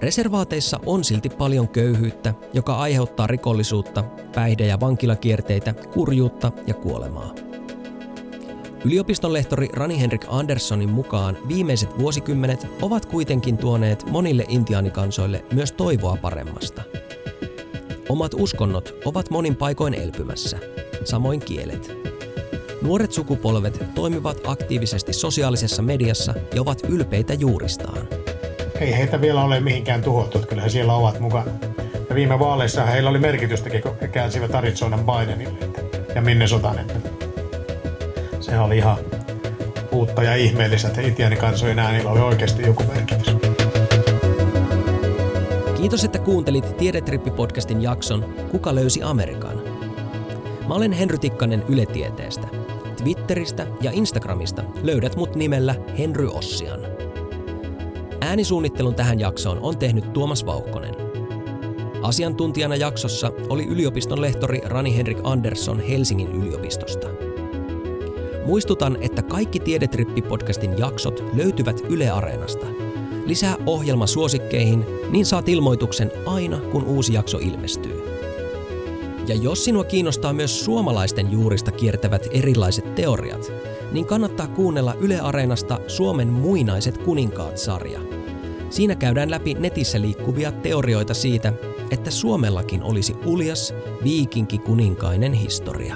Reservaateissa 0.01 0.79
on 0.85 1.03
silti 1.03 1.29
paljon 1.29 1.69
köyhyyttä, 1.69 2.33
joka 2.53 2.75
aiheuttaa 2.75 3.27
rikollisuutta, 3.27 4.03
päihde- 4.35 4.67
ja 4.67 4.79
vankilakierteitä, 4.79 5.73
kurjuutta 5.73 6.51
ja 6.67 6.73
kuolemaa. 6.73 7.35
Yliopiston 8.85 9.33
lehtori 9.33 9.69
Rani 9.73 10.01
Henrik 10.01 10.25
Anderssonin 10.29 10.89
mukaan 10.89 11.37
viimeiset 11.47 11.99
vuosikymmenet 11.99 12.67
ovat 12.81 13.05
kuitenkin 13.05 13.57
tuoneet 13.57 14.05
monille 14.09 14.45
intiaanikansoille 14.47 15.45
myös 15.53 15.71
toivoa 15.71 16.17
paremmasta. 16.21 16.81
Omat 18.09 18.33
uskonnot 18.33 18.93
ovat 19.05 19.29
monin 19.29 19.55
paikoin 19.55 19.93
elpymässä, 19.93 20.59
samoin 21.03 21.39
kielet. 21.39 21.91
Nuoret 22.81 23.11
sukupolvet 23.11 23.83
toimivat 23.95 24.37
aktiivisesti 24.45 25.13
sosiaalisessa 25.13 25.81
mediassa 25.81 26.33
ja 26.55 26.61
ovat 26.61 26.81
ylpeitä 26.89 27.33
juuristaan. 27.33 28.07
Ei 28.82 28.98
heitä 28.98 29.22
vielä 29.22 29.44
ole 29.44 29.60
mihinkään 29.60 30.02
tuhottu, 30.02 30.39
kyllä 30.39 30.62
he 30.62 30.70
siellä 30.70 30.94
ovat 30.94 31.20
mukana. 31.20 31.52
Ja 32.10 32.15
viime 32.15 32.39
vaaleissa 32.39 32.86
heillä 32.86 33.10
oli 33.10 33.20
merkitystäkin, 33.20 33.82
kun 33.82 33.96
he 34.02 34.08
käänsivät 34.08 34.56
Arizonan 34.56 35.06
Bidenille 35.06 35.58
ja 36.15 36.22
minne 36.22 36.48
sotanen. 36.48 36.86
Se 38.39 38.60
oli 38.60 38.78
ihan 38.78 38.98
uutta 39.91 40.24
ja 40.24 40.36
ihmeellistä, 40.36 40.88
että 40.88 41.02
Intiaanikansojen 41.02 41.80
äänillä 41.80 42.12
oli 42.12 42.20
oikeasti 42.20 42.62
joku 42.62 42.84
merkitys. 42.84 43.36
Kiitos, 45.78 46.04
että 46.04 46.20
kuuntelit 46.20 46.78
Tiedetrippi-podcastin 46.78 47.82
jakson 47.82 48.34
Kuka 48.52 48.76
löysi 48.76 49.04
Amerikan? 49.04 49.62
Mä 50.67 50.74
olen 50.74 50.91
Henry 50.91 51.17
Tikkanen 51.17 51.63
Yle 51.70 51.86
Tieteestä. 51.86 52.48
Twitteristä 53.04 53.67
ja 53.82 53.91
Instagramista 53.94 54.63
löydät 54.84 55.15
mut 55.15 55.36
nimellä 55.36 55.76
Henry 55.98 56.28
Ossian. 56.28 56.90
Äänisuunnittelun 58.32 58.96
tähän 58.96 59.20
jaksoon 59.20 59.60
on 59.62 59.78
tehnyt 59.78 60.13
Tuomas 60.13 60.46
Vauhkonen. 60.46 60.96
Asiantuntijana 62.02 62.76
jaksossa 62.76 63.32
oli 63.50 63.65
yliopiston 63.65 64.22
lehtori 64.22 64.62
Rani 64.65 64.98
Henrik 64.98 65.17
Andersson 65.24 65.80
Helsingin 65.80 66.32
yliopistosta. 66.32 67.08
Muistutan, 68.46 68.98
että 69.02 69.22
kaikki 69.22 69.60
Tiedetrippi-podcastin 69.60 70.80
jaksot 70.80 71.24
löytyvät 71.34 71.82
Yle 71.89 72.10
Areenasta. 72.10 72.65
Lisää 73.26 73.56
ohjelma 73.65 74.08
suosikkeihin, 74.08 74.86
niin 75.10 75.26
saat 75.26 75.50
ilmoituksen 75.50 76.12
aina, 76.26 76.58
kun 76.58 76.84
uusi 76.84 77.13
jakso 77.13 77.38
ilmestyy. 77.38 78.04
Ja 79.28 79.36
jos 79.36 79.65
sinua 79.65 79.84
kiinnostaa 79.84 80.34
myös 80.34 80.65
suomalaisten 80.65 81.32
juurista 81.32 81.72
kiertävät 81.72 82.28
erilaiset 82.32 82.96
teoriat, 82.96 83.52
niin 83.91 84.06
kannattaa 84.06 84.48
kuunnella 84.48 84.94
Yle 84.94 85.20
Areenasta 85.20 85.80
Suomen 85.88 86.28
muinaiset 86.28 86.98
kuninkaat-sarja. 86.98 88.11
Siinä 88.71 88.95
käydään 88.95 89.31
läpi 89.31 89.53
netissä 89.53 90.01
liikkuvia 90.01 90.51
teorioita 90.51 91.13
siitä, 91.13 91.53
että 91.91 92.12
Suomellakin 92.12 92.84
olisi 92.84 93.15
uljas 93.25 93.73
viikinki 94.03 94.57
kuninkainen 94.57 95.34
historia. 95.34 95.95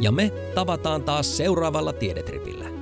Ja 0.00 0.12
me 0.12 0.30
tavataan 0.54 1.02
taas 1.02 1.36
seuraavalla 1.36 1.92
tiedetripillä. 1.92 2.79